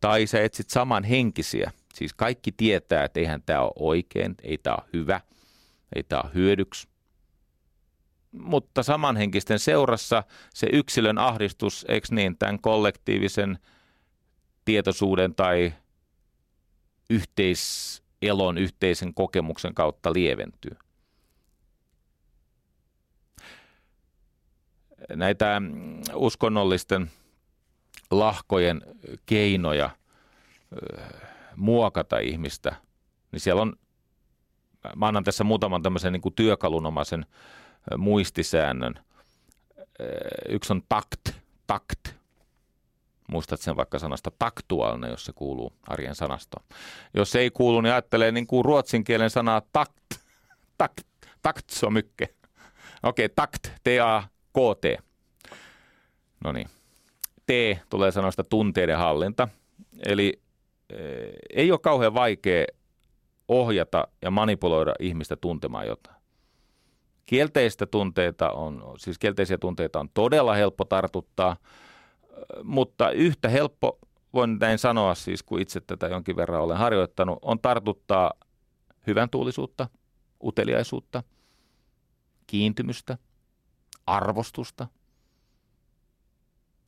[0.00, 4.88] Tai sä etsit samanhenkisiä, siis kaikki tietää, että eihän tämä ole oikein, ei tämä ole
[4.92, 5.20] hyvä,
[5.96, 6.88] ei tämä ole hyödyksi,
[8.38, 10.24] mutta samanhenkisten seurassa
[10.54, 13.58] se yksilön ahdistus, eikö niin, tämän kollektiivisen
[14.64, 15.72] tietoisuuden tai
[17.10, 20.76] yhteiselon, yhteisen kokemuksen kautta lieventyy.
[25.14, 25.62] Näitä
[26.14, 27.10] uskonnollisten
[28.10, 28.82] lahkojen
[29.26, 29.90] keinoja
[31.56, 32.76] muokata ihmistä,
[33.32, 33.76] niin siellä on,
[34.96, 37.26] mä annan tässä muutaman tämmöisen niin kuin työkalunomaisen
[37.96, 38.94] muistisäännön.
[40.48, 41.30] Yksi on takt,
[41.66, 42.16] takt.
[43.28, 46.64] Muistat sen vaikka sanasta taktuaalinen, jos se kuuluu arjen sanastoon.
[47.14, 50.04] Jos se ei kuulu, niin ajattelee niin kuin ruotsin kielen sanaa takt,
[50.78, 51.06] takt,
[51.42, 52.28] takt so mykke.
[53.02, 55.04] Okei, okay, takt, T-A-K-T.
[56.44, 56.68] No niin.
[57.46, 57.50] T
[57.90, 59.48] tulee sanoista tunteiden hallinta.
[60.06, 60.40] Eli
[61.54, 62.64] ei ole kauhean vaikea
[63.48, 66.15] ohjata ja manipuloida ihmistä tuntemaan jotain.
[67.26, 71.56] Kielteistä tunteita on, siis kielteisiä tunteita on todella helppo tartuttaa,
[72.64, 73.98] mutta yhtä helppo,
[74.34, 78.32] voin näin sanoa siis, kun itse tätä jonkin verran olen harjoittanut, on tartuttaa
[79.06, 79.88] hyvän tuulisuutta,
[80.42, 81.22] uteliaisuutta,
[82.46, 83.18] kiintymystä,
[84.06, 84.86] arvostusta,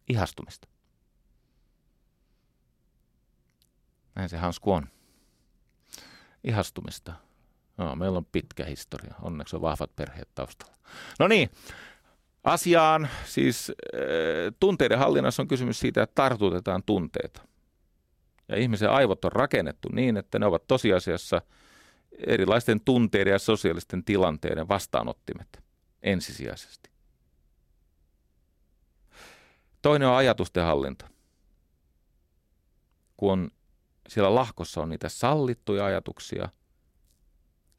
[0.09, 0.68] ihastumista.
[4.14, 4.89] Näin se hansku on.
[6.45, 7.12] Ihastumista.
[7.79, 9.14] No, meillä on pitkä historia.
[9.22, 10.74] Onneksi on vahvat perheet taustalla.
[11.18, 11.51] No niin,
[12.45, 13.09] asiaan.
[13.24, 14.01] Siis äh,
[14.61, 17.43] tunteiden hallinnassa on kysymys siitä, että tartutetaan tunteita.
[18.49, 21.43] Ja ihmisen aivot on rakennettu niin, että ne ovat tosiasiassa
[22.26, 25.62] erilaisten tunteiden ja sosiaalisten tilanteiden vastaanottimet
[26.03, 26.91] ensisijaisesti.
[29.83, 31.09] Toinen on ajatusten hallinta.
[33.16, 33.51] Kun
[34.09, 36.49] siellä lahkossa on niitä sallittuja ajatuksia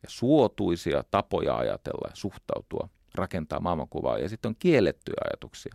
[0.03, 4.17] ja suotuisia tapoja ajatella ja suhtautua, rakentaa maailmankuvaa.
[4.17, 5.73] Ja sitten on kiellettyjä ajatuksia,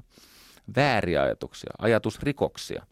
[0.77, 2.87] vääriä ajatuksia, ajatusrikoksia.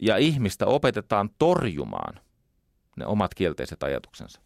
[0.00, 2.20] Ja ihmistä opetetaan torjumaan
[2.96, 4.40] ne omat kielteiset ajatuksensa.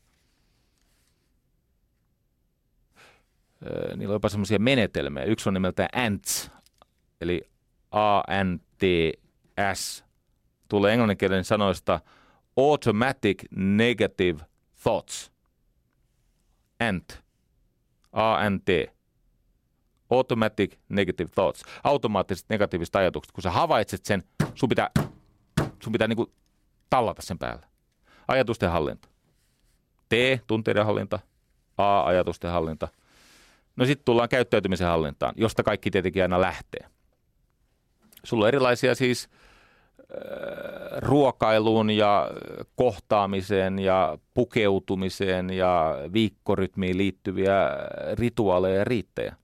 [3.96, 5.24] Niillä on jopa semmoisia menetelmiä.
[5.24, 6.50] Yksi on nimeltään ANTS,
[7.20, 7.42] eli
[7.90, 9.24] A-N-T-S,
[10.68, 12.00] tulee englanninkielen sanoista
[12.56, 14.44] Automatic Negative
[14.82, 15.32] Thoughts.
[16.80, 17.22] ANT.
[18.12, 18.68] A-N-T.
[20.10, 21.62] Automatic Negative Thoughts.
[21.84, 23.32] Automaattiset negatiiviset ajatukset.
[23.32, 24.24] Kun sä havaitset sen,
[24.54, 24.90] sun pitää,
[25.82, 26.32] sun pitää niinku
[26.90, 27.66] tallata sen päälle.
[28.28, 29.08] Ajatusten hallinta.
[30.08, 30.12] T,
[30.46, 31.18] tunteiden hallinta.
[31.78, 32.88] A, ajatusten hallinta.
[33.76, 36.88] No sitten tullaan käyttäytymisen hallintaan, josta kaikki tietenkin aina lähtee.
[38.24, 39.28] Sulla on erilaisia siis
[40.96, 42.30] ruokailuun ja
[42.76, 47.70] kohtaamiseen ja pukeutumiseen ja viikkorytmiin liittyviä
[48.12, 49.36] rituaaleja ja riittejä.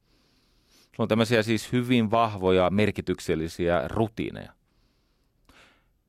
[0.97, 4.53] Se on tämmöisiä siis hyvin vahvoja, merkityksellisiä rutiineja.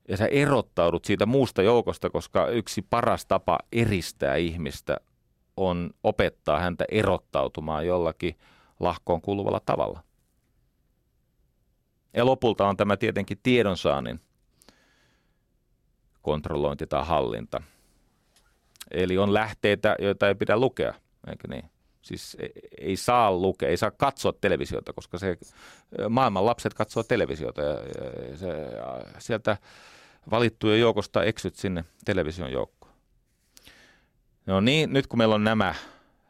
[0.07, 4.97] Ja sä erottaudut siitä muusta joukosta, koska yksi paras tapa eristää ihmistä
[5.57, 8.35] on opettaa häntä erottautumaan jollakin
[8.79, 10.03] lahkoon kuuluvalla tavalla.
[12.13, 14.19] Ja lopulta on tämä tietenkin tiedonsaannin
[16.25, 17.61] kontrollointi tai hallinta.
[18.91, 20.93] Eli on lähteitä, joita ei pidä lukea,
[21.27, 21.69] eikö niin?
[22.01, 22.37] Siis
[22.77, 25.37] ei saa lukea, ei saa katsoa televisiota, koska se,
[26.09, 27.73] maailman lapset katsoo televisiota ja,
[28.29, 29.57] ja se, ja sieltä
[30.31, 32.93] valittujen joukosta eksyt sinne television joukkoon.
[34.45, 35.75] No niin, nyt kun meillä on nämä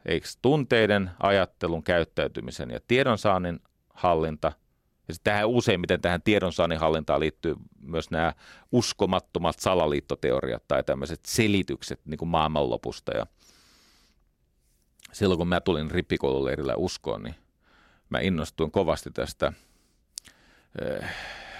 [0.06, 3.60] eikö, tunteiden, ajattelun, käyttäytymisen ja tiedonsaannin
[3.94, 4.52] hallinta–
[5.08, 8.34] ja tähän useimmiten tähän tiedonsaannin hallintaan liittyy myös nämä
[8.72, 13.18] uskomattomat salaliittoteoriat tai tämmöiset selitykset niin kuin maailmanlopusta.
[13.18, 13.26] Ja
[15.14, 17.36] silloin kun mä tulin rippikoululeirillä uskoon, niin
[18.10, 19.54] mä innostuin kovasti tästä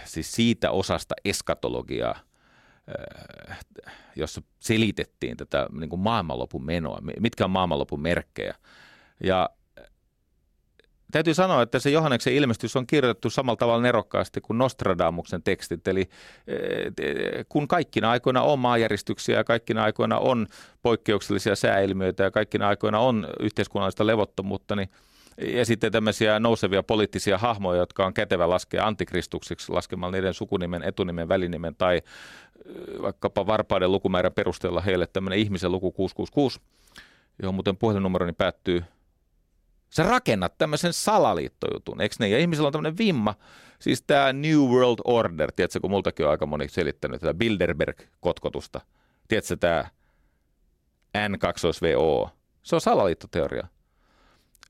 [0.06, 2.20] siis siitä osasta eskatologiaa,
[4.16, 8.56] jossa selitettiin tätä niin kuin maailmanlopun menoa, mitkä on maailmanlopun merkkejä.
[9.24, 9.50] Ja
[11.12, 15.88] täytyy sanoa, että se Johanneksen ilmestys on kirjoitettu samalla tavalla nerokkaasti kuin Nostradamuksen tekstit.
[15.88, 16.10] Eli
[17.50, 20.48] kun kaikkina aikoina on maanjäristyksiä ja kaikkina aikoina on
[20.82, 24.90] poikkeuksellisia sääilmiöitä ja kaikkina aikoina on yhteiskunnallista levottomuutta, niin
[25.38, 31.28] ja sitten tämmöisiä nousevia poliittisia hahmoja, jotka on kätevä laskea antikristuksiksi laskemalla niiden sukunimen, etunimen,
[31.28, 32.02] välinimen tai
[33.02, 36.60] vaikkapa varpaiden lukumäärän perusteella heille tämmöinen ihmisen luku 666,
[37.42, 38.84] johon muuten puhelinnumeroni päättyy
[39.96, 42.32] Sä rakennat tämmöisen salaliittojutun, eikö niin?
[42.32, 43.36] Ja ihmisellä on tämmöinen vimma,
[43.80, 48.82] siis tämä New World Order, tiedätkö, kun multakin on aika moni selittänyt tätä Bilderberg-kotkotusta.
[49.28, 49.86] Tiedätkö, tämä
[51.18, 52.30] N2VO,
[52.64, 53.68] se on salaliittoteoria.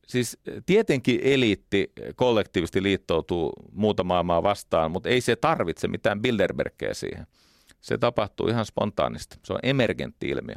[0.08, 7.28] Siis tietenkin eliitti kollektiivisesti liittoutuu muuta maailmaa vastaan, mutta ei se tarvitse mitään Bilderbergia siihen.
[7.82, 9.38] Se tapahtuu ihan spontaanisti.
[9.44, 10.56] Se on emergentti ilmiö.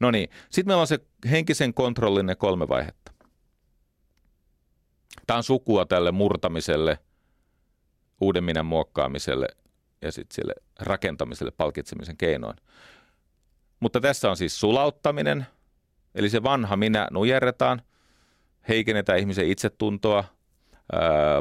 [0.00, 0.98] No niin, sitten meillä on se
[1.30, 2.99] henkisen kontrollin ne kolme vaihetta.
[5.26, 6.98] Tämä on sukua tälle murtamiselle,
[8.20, 9.48] uuden minän muokkaamiselle
[10.02, 12.56] ja sitten sille rakentamiselle palkitsemisen keinoin.
[13.80, 15.46] Mutta tässä on siis sulauttaminen,
[16.14, 17.82] eli se vanha minä nujerretaan,
[18.68, 20.24] heikennetään ihmisen itsetuntoa,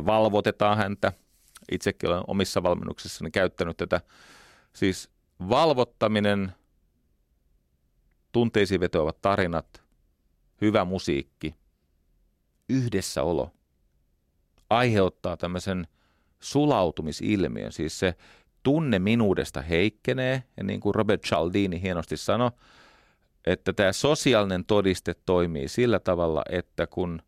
[0.06, 1.14] valvotetaan häntä.
[1.72, 4.02] Itsekin olen omissa valmennuksissani käyttänyt tätä.
[4.74, 5.10] Siis
[5.50, 6.52] valvottaminen,
[8.32, 9.84] tunteisiin vetoavat tarinat,
[10.62, 11.56] hyvä musiikki,
[12.70, 13.52] yhdessäolo
[14.70, 15.88] aiheuttaa tämmöisen
[16.40, 17.72] sulautumisilmiön.
[17.72, 18.16] Siis se
[18.64, 22.52] tunne minuudesta heikkenee, ja niin kuin Robert Cialdini hienosti sanoi,
[23.46, 27.22] että tämä sosiaalinen todiste toimii sillä tavalla, että kun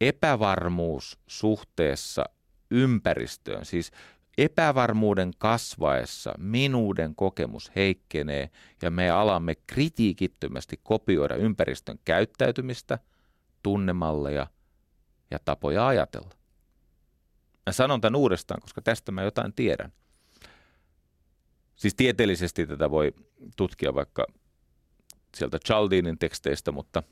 [0.00, 2.24] epävarmuus suhteessa
[2.70, 3.90] ympäristöön, siis
[4.38, 8.50] epävarmuuden kasvaessa minuuden kokemus heikkenee
[8.82, 12.98] ja me alamme kritiikittömästi kopioida ympäristön käyttäytymistä,
[13.62, 14.46] tunnemalleja
[15.30, 16.30] ja tapoja ajatella.
[17.66, 19.92] Mä sanon tämän uudestaan, koska tästä mä jotain tiedän.
[21.76, 23.14] Siis tieteellisesti tätä voi
[23.56, 24.26] tutkia vaikka
[25.36, 27.02] sieltä Chaldinin teksteistä, mutta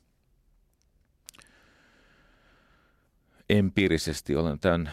[3.49, 4.93] empiirisesti olen tämän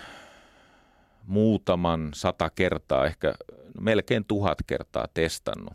[1.26, 3.34] muutaman sata kertaa, ehkä
[3.82, 5.74] melkein tuhat kertaa testannut.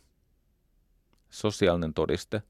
[1.30, 2.42] Sosiaalinen todiste.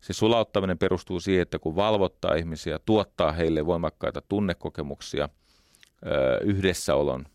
[0.00, 5.28] Se sulauttaminen perustuu siihen, että kun valvottaa ihmisiä, tuottaa heille voimakkaita tunnekokemuksia,
[6.44, 7.26] yhdessäolon,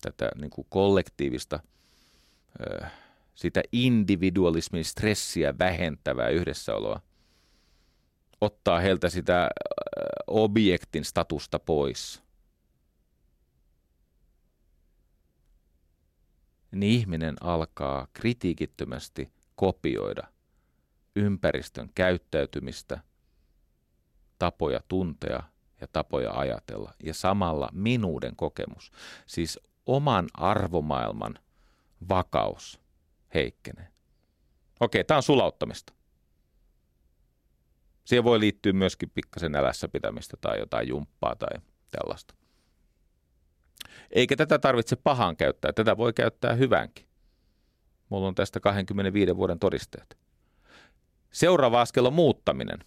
[0.00, 1.60] tätä niin kuin kollektiivista,
[3.34, 7.00] sitä individualismin stressiä vähentävää yhdessäoloa,
[8.40, 9.48] ottaa heiltä sitä
[10.26, 12.22] objektin statusta pois–
[16.70, 20.26] niin ihminen alkaa kritiikittömästi kopioida
[21.18, 23.00] ympäristön käyttäytymistä,
[24.38, 25.42] tapoja tuntea
[25.80, 28.90] ja tapoja ajatella ja samalla minuuden kokemus,
[29.26, 31.38] siis oman arvomaailman
[32.08, 32.80] vakaus
[33.34, 33.88] heikkenee.
[34.80, 35.92] Okei, tämä on sulauttamista.
[38.04, 42.34] Siihen voi liittyä myöskin pikkasen älässä pitämistä tai jotain jumppaa tai tällaista.
[44.10, 47.08] Eikä tätä tarvitse pahaan käyttää, tätä voi käyttää hyvänkin.
[48.08, 50.27] Mulla on tästä 25 vuoden todisteet.
[51.30, 52.78] Seuraava askel on muuttaminen.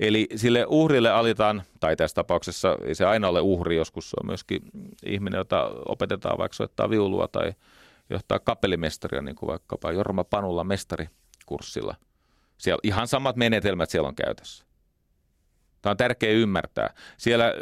[0.00, 4.26] Eli sille uhrille alitaan, tai tässä tapauksessa ei se aina ole uhri, joskus se on
[4.26, 4.62] myöskin
[5.06, 7.52] ihminen, jota opetetaan vaikka soittaa viulua tai
[8.10, 11.94] johtaa kapellimestaria, niin kuin vaikkapa Jorma Panulla mestarikurssilla.
[12.58, 14.64] Siellä ihan samat menetelmät siellä on käytössä.
[15.82, 16.94] Tämä on tärkeää ymmärtää.
[17.16, 17.52] Siellä,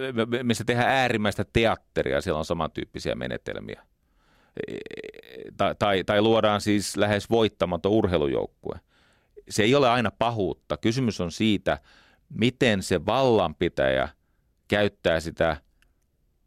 [0.42, 3.82] missä tehdään äärimmäistä teatteria, siellä on samantyyppisiä menetelmiä.
[5.56, 8.80] Tai, tai, tai luodaan siis lähes voittamaton urheilujoukkue.
[9.48, 10.76] Se ei ole aina pahuutta.
[10.76, 11.78] Kysymys on siitä,
[12.28, 14.08] miten se vallanpitäjä
[14.68, 15.56] käyttää sitä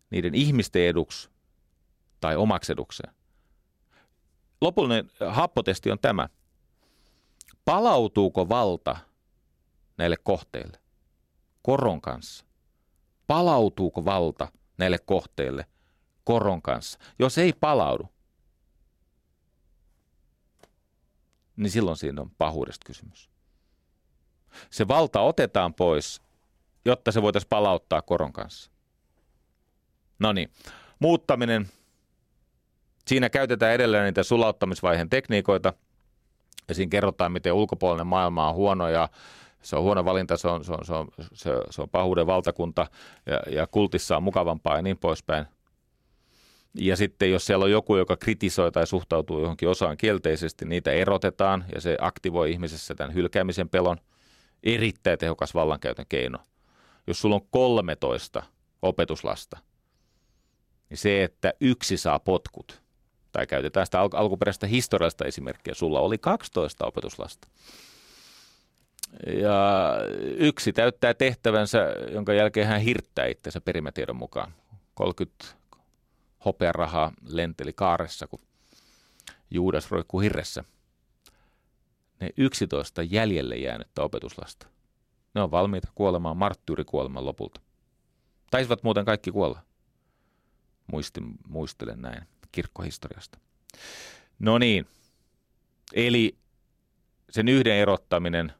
[0.10, 1.30] niiden ihmisten eduksi
[2.20, 3.14] tai omaksi edukseen.
[4.62, 6.30] Lopullinen happotesti on tämä.
[7.66, 8.98] Palautuuko valta
[9.98, 10.80] näille kohteille?
[11.62, 12.46] koron kanssa?
[13.28, 15.66] Palautuuko valta näille kohteille
[16.30, 17.00] koron kanssa?
[17.20, 18.10] Jos ei palaudu,
[21.56, 23.30] niin silloin siinä on pahuudesta kysymys.
[24.70, 26.22] Se valta otetaan pois,
[26.86, 28.72] jotta se voitaisiin palauttaa koron kanssa.
[30.20, 30.52] No niin,
[31.00, 31.68] muuttaminen.
[33.08, 35.74] Siinä käytetään edelleen niitä sulauttamisvaiheen tekniikoita.
[36.68, 39.10] Ja siinä kerrotaan, miten ulkopuolinen maailma on huono ja
[39.62, 41.08] Se on huono valinta, se on, se on, se on,
[41.70, 42.88] se, on pahuuden valtakunta
[43.26, 45.46] ja, ja kultissa on mukavampaa ja niin poispäin.
[46.74, 51.66] Ja sitten jos siellä on joku, joka kritisoi tai suhtautuu johonkin osaan kielteisesti, niitä erotetaan
[51.76, 53.98] ja se aktivoi ihmisessä tämän hylkäämisen pelon.
[54.64, 56.38] Erittäin tehokas vallankäytön keino.
[57.08, 58.44] Jos sulla on 13
[58.82, 59.58] opetuslasta,
[60.90, 62.82] niin se, että yksi saa potkut,
[63.32, 67.48] tai käytetään sitä al- alkuperäistä historiallista esimerkkiä, sulla oli 12 opetuslasta.
[69.42, 69.92] Ja
[70.38, 74.54] yksi täyttää tehtävänsä, jonka jälkeen hän hirttää itsensä perimätiedon mukaan.
[74.94, 75.59] 30
[76.46, 78.40] hopearahaa lenteli kaaressa, kun
[79.52, 80.64] Juudas roikkuu hirressä.
[82.20, 84.68] Ne 11 jäljelle jäänyttä opetuslasta.
[85.36, 87.62] Ne on valmiita kuolemaan marttyyrikuoleman lopulta.
[88.52, 89.62] Taisivat muuten kaikki kuolla.
[90.88, 93.40] Muistin, muistelen näin kirkkohistoriasta.
[94.40, 94.88] No niin,
[95.94, 96.38] eli
[97.30, 98.54] sen yhden erottaminen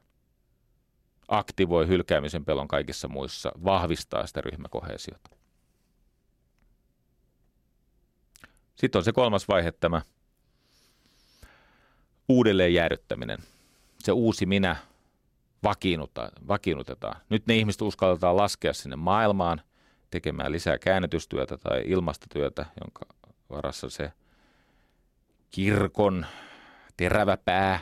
[1.28, 5.39] aktivoi hylkäämisen pelon kaikissa muissa, vahvistaa sitä ryhmäkohesiota.
[8.80, 10.02] Sitten on se kolmas vaihe, tämä
[12.28, 13.38] uudelleen jäädyttäminen.
[13.98, 14.76] Se uusi minä
[16.48, 17.20] vakiinnutetaan.
[17.28, 19.60] Nyt ne ihmiset uskalletaan laskea sinne maailmaan
[20.10, 23.00] tekemään lisää käännetystyötä tai ilmastotyötä, jonka
[23.50, 24.12] varassa se
[25.50, 26.26] kirkon
[26.96, 27.80] terävä pää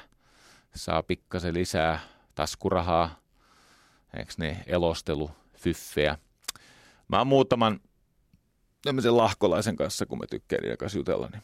[0.75, 2.01] saa pikkasen lisää
[2.35, 3.19] taskurahaa,
[4.17, 6.19] eikö ne elostelu, fyffeä.
[7.09, 7.81] Mä oon muutaman
[8.83, 11.43] tämmöisen lahkolaisen kanssa, kun mä tykkään niiden kanssa jutella, niin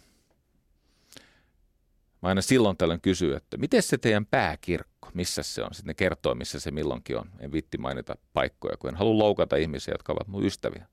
[2.22, 5.74] mä aina silloin tällöin kysyn, että miten se teidän pääkirkko, missä se on?
[5.74, 7.30] Sitten ne kertoo, missä se milloinkin on.
[7.40, 10.86] En vitti mainita paikkoja, kun en halua loukata ihmisiä, jotka ovat mun ystäviä.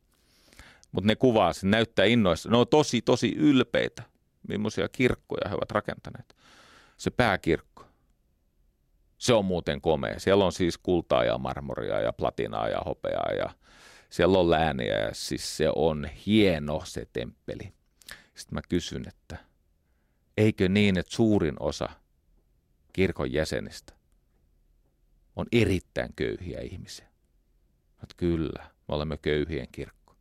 [0.91, 2.49] Mutta ne kuvaa, se näyttää innoissa.
[2.49, 4.03] Ne on tosi, tosi ylpeitä,
[4.47, 6.35] millaisia kirkkoja he ovat rakentaneet.
[6.97, 7.85] Se pääkirkko.
[9.17, 10.19] Se on muuten komea.
[10.19, 13.49] Siellä on siis kultaa ja marmoria ja platinaa ja hopeaa ja
[14.11, 17.73] siellä on lääniä ja siis se on hieno se temppeli.
[18.35, 19.37] Sitten mä kysyn, että
[20.37, 21.89] eikö niin, että suurin osa
[22.93, 23.93] kirkon jäsenistä
[25.35, 27.07] on erittäin köyhiä ihmisiä?
[28.03, 30.15] Että kyllä, me olemme köyhien kirkko.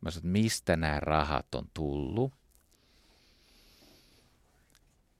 [0.00, 2.32] Mä sanoin, että mistä nämä rahat on tullut?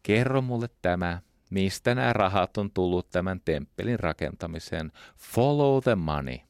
[0.03, 1.21] Kerro mulle tämä,
[1.51, 4.93] mistä nämä rahat on tullut tämän temppelin rakentamiseen.
[5.17, 6.48] Follow the money.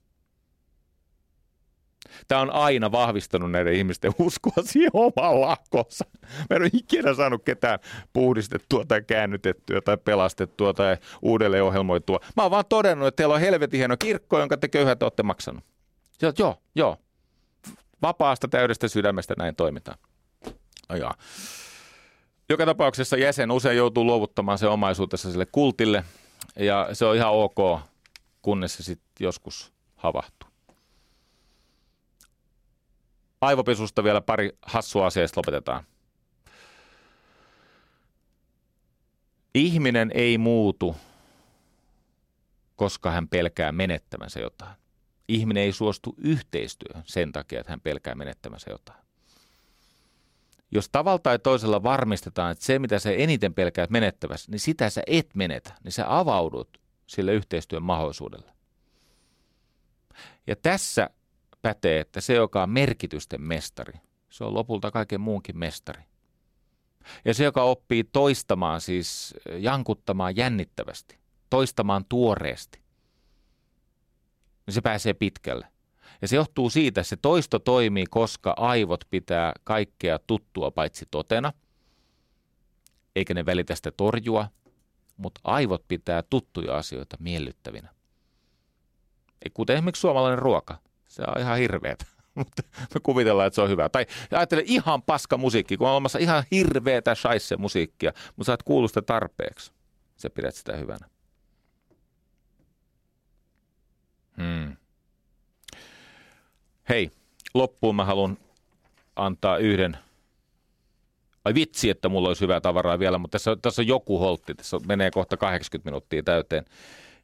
[2.28, 6.05] Tämä on aina vahvistanut näiden ihmisten uskoa siihen omaan lahkoonsa.
[6.22, 7.78] Mä en ole ikinä saanut ketään
[8.12, 12.20] puhdistettua tai käännytettyä tai pelastettua tai uudelleen ohjelmoitua.
[12.36, 15.64] Mä oon vaan todennut, että teillä on helvetin hieno kirkko, jonka te köyhät olette maksanut.
[16.22, 16.97] Joo, joo, joo.
[18.02, 19.98] Vapaasta täydestä sydämestä näin toimitaan.
[20.89, 21.14] Ajaa.
[22.48, 26.05] Joka tapauksessa jäsen usein joutuu luovuttamaan se omaisuutensa sille kultille,
[26.59, 27.80] ja se on ihan ok,
[28.43, 30.47] kunnes se sitten joskus havahtuu.
[33.40, 35.85] Aivopesusta vielä pari hassua asiasta lopetetaan.
[39.55, 40.97] Ihminen ei muutu,
[42.77, 44.77] koska hän pelkää menettämänsä jotain.
[45.28, 48.98] Ihminen ei suostu yhteistyöhön sen takia, että hän pelkää menettämänsä jotain.
[50.70, 55.02] Jos tavalla tai toisella varmistetaan, että se mitä sä eniten pelkäät menettävässä, niin sitä sä
[55.06, 58.52] et menetä, niin sä avaudut sille yhteistyön mahdollisuudelle.
[60.47, 61.10] Ja tässä
[61.62, 66.02] pätee, että se, joka on merkitysten mestari, se on lopulta kaiken muunkin mestari.
[67.24, 71.18] Ja se, joka oppii toistamaan, siis jankuttamaan jännittävästi,
[71.51, 72.80] toistamaan tuoreesti,
[74.66, 75.68] niin se pääsee pitkälle.
[76.22, 81.52] Ja se johtuu siitä, että se toisto toimii, koska aivot pitää kaikkea tuttua paitsi totena,
[83.16, 84.48] eikä ne välitä sitä torjua,
[85.16, 87.94] mutta aivot pitää tuttuja asioita miellyttävinä.
[89.55, 90.78] Kuten esimerkiksi suomalainen ruoka.
[91.18, 92.04] Se on ihan hirveetä,
[92.34, 92.62] mutta
[92.94, 93.88] me kuvitellaan, että se on hyvä.
[93.88, 98.62] Tai ajattele ihan paska musiikki, kun on olemassa ihan hirveetä shaisse musiikkia, mutta sä oot
[98.62, 99.72] kuullut sitä tarpeeksi.
[100.16, 101.08] Sä pidät sitä hyvänä.
[104.36, 104.76] Hmm.
[106.88, 107.10] Hei,
[107.54, 108.38] loppuun mä haluan
[109.16, 109.98] antaa yhden
[111.48, 114.76] Ai vitsi, että mulla olisi hyvää tavaraa vielä, mutta tässä, tässä on joku holtti, tässä
[114.86, 116.64] menee kohta 80 minuuttia täyteen.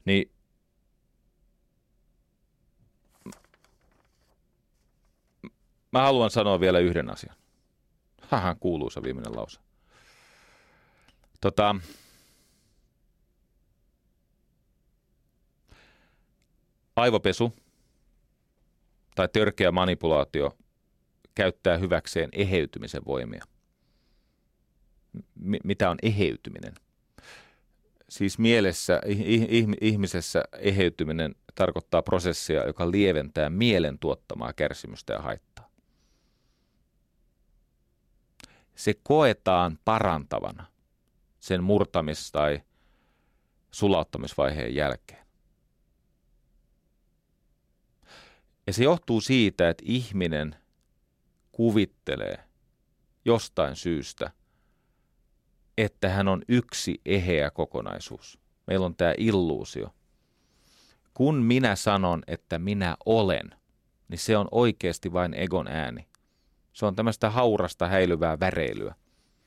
[0.04, 0.30] Niin
[5.94, 7.36] Mä haluan sanoa vielä yhden asian.
[8.20, 9.60] Haha, kuuluisa viimeinen lause.
[11.40, 11.76] Tota,
[16.96, 17.52] aivopesu
[19.14, 20.58] tai törkeä manipulaatio
[21.34, 23.44] käyttää hyväkseen eheytymisen voimia.
[25.34, 26.74] M- mitä on eheytyminen?
[28.08, 29.00] Siis mielessä,
[29.80, 35.53] ihmisessä eheytyminen tarkoittaa prosessia, joka lieventää mielen tuottamaa kärsimystä ja haittaa.
[38.74, 40.66] Se koetaan parantavana
[41.40, 42.62] sen murtamis- tai
[43.70, 45.26] sulauttamisvaiheen jälkeen.
[48.66, 50.56] Ja se johtuu siitä, että ihminen
[51.52, 52.44] kuvittelee
[53.24, 54.30] jostain syystä,
[55.78, 58.38] että hän on yksi eheä kokonaisuus.
[58.66, 59.94] Meillä on tämä illuusio.
[61.14, 63.50] Kun minä sanon, että minä olen,
[64.08, 66.08] niin se on oikeasti vain egon ääni.
[66.74, 68.94] Se on tämmöistä haurasta häilyvää väreilyä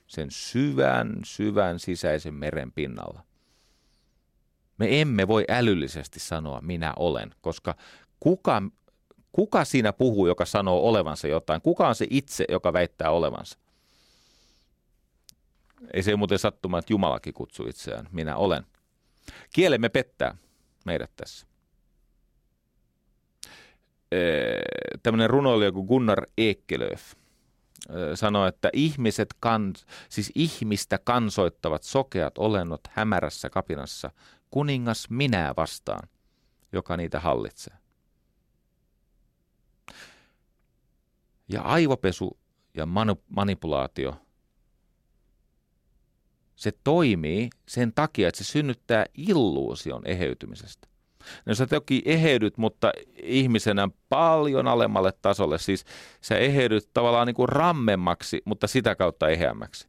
[0.07, 3.23] sen syvän, syvän sisäisen meren pinnalla.
[4.77, 7.75] Me emme voi älyllisesti sanoa minä olen, koska
[8.19, 8.61] kuka,
[9.31, 11.61] kuka siinä puhuu, joka sanoo olevansa jotain?
[11.61, 13.59] Kuka on se itse, joka väittää olevansa?
[15.93, 18.63] Ei se muuten sattumaan, että Jumalakin kutsuu itseään, minä olen.
[19.53, 20.35] Kielemme pettää
[20.85, 21.47] meidät tässä.
[25.03, 27.16] Tämmöinen runoilija kuin Gunnar Ekelöf
[28.15, 34.11] sanoi, että ihmiset kans, siis ihmistä kansoittavat sokeat olennot hämärässä kapinassa,
[34.51, 36.09] kuningas minää vastaan,
[36.71, 37.77] joka niitä hallitsee.
[41.49, 42.37] Ja aivopesu
[42.73, 44.21] ja manu- manipulaatio,
[46.55, 50.87] se toimii sen takia, että se synnyttää illuusion eheytymisestä.
[51.45, 52.91] No sä toki eheydyt, mutta
[53.23, 55.57] ihmisenä paljon alemmalle tasolle.
[55.57, 55.85] Siis
[56.21, 59.87] sä eheydyt tavallaan niin kuin rammemmaksi, mutta sitä kautta eheämmäksi.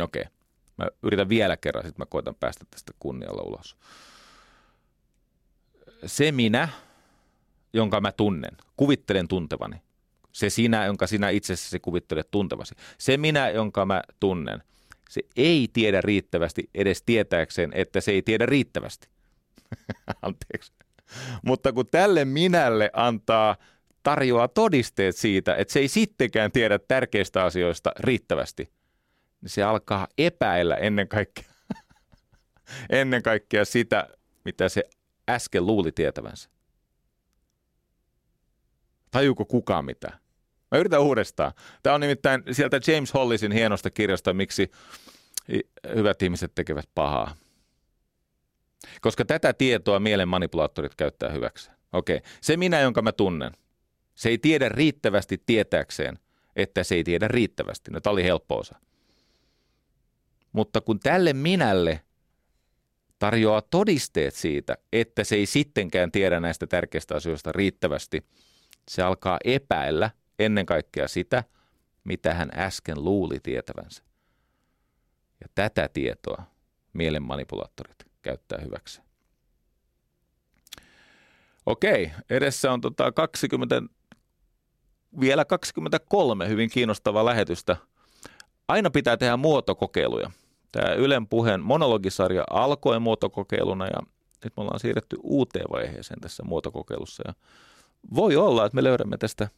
[0.00, 0.22] Okei.
[0.22, 0.32] Okay.
[0.78, 3.76] Mä yritän vielä kerran, sitten mä koitan päästä tästä kunnialla ulos.
[6.06, 6.68] Se minä,
[7.72, 9.76] jonka mä tunnen, kuvittelen tuntevani.
[10.32, 12.74] Se sinä, jonka sinä itsessäsi kuvittelet tuntevasi.
[12.98, 14.62] Se minä, jonka mä tunnen–
[15.10, 19.08] se ei tiedä riittävästi edes tietääkseen, että se ei tiedä riittävästi.
[20.22, 20.72] Anteeksi.
[21.42, 23.56] Mutta kun tälle minälle antaa
[24.02, 28.72] tarjoaa todisteet siitä, että se ei sittenkään tiedä tärkeistä asioista riittävästi,
[29.40, 31.44] niin se alkaa epäillä ennen kaikkea,
[32.90, 34.08] ennen kaikkea sitä,
[34.44, 34.84] mitä se
[35.30, 36.50] äsken luuli tietävänsä.
[39.10, 40.18] Tajuuko kukaan mitään?
[40.70, 41.52] Mä yritän uudestaan.
[41.82, 44.70] Tämä on nimittäin sieltä James Hollisin hienosta kirjasta, miksi
[45.94, 47.36] hyvät ihmiset tekevät pahaa.
[49.00, 51.70] Koska tätä tietoa mielen manipulaattorit käyttää hyväksi.
[51.92, 53.52] Okei, se minä, jonka mä tunnen,
[54.14, 56.18] se ei tiedä riittävästi tietääkseen,
[56.56, 57.90] että se ei tiedä riittävästi.
[57.90, 58.78] No, tämä oli helppo osa.
[60.52, 62.00] Mutta kun tälle minälle
[63.18, 68.26] tarjoaa todisteet siitä, että se ei sittenkään tiedä näistä tärkeistä asioista riittävästi,
[68.88, 71.44] se alkaa epäillä– ennen kaikkea sitä,
[72.04, 74.02] mitä hän äsken luuli tietävänsä.
[75.40, 76.42] Ja tätä tietoa
[76.92, 79.00] mielenmanipulaattorit käyttää hyväksi.
[81.66, 83.82] Okei, edessä on tota 20,
[85.20, 87.76] vielä 23 hyvin kiinnostavaa lähetystä.
[88.68, 90.30] Aina pitää tehdä muotokokeiluja.
[90.72, 93.98] Tämä Ylen puheen monologisarja alkoi muotokokeiluna ja
[94.44, 97.22] nyt me ollaan siirretty uuteen vaiheeseen tässä muotokokeilussa.
[97.26, 97.34] Ja
[98.14, 99.48] voi olla, että me löydämme tästä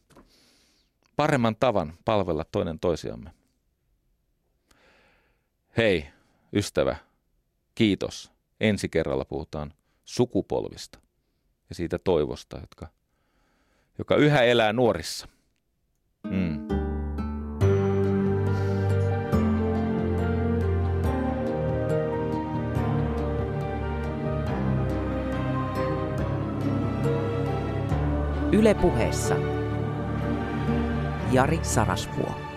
[1.19, 3.31] paremman tavan palvella toinen toisiamme.
[5.77, 6.05] Hei,
[6.53, 6.95] ystävä,
[7.75, 8.31] kiitos.
[8.59, 9.73] Ensi kerralla puhutaan
[10.05, 10.99] sukupolvista
[11.69, 12.87] ja siitä toivosta, jotka,
[13.97, 15.27] joka yhä elää nuorissa.
[16.23, 16.67] Mm.
[28.51, 29.58] Yle puheessa
[31.31, 32.48] Jari Sarasvuo.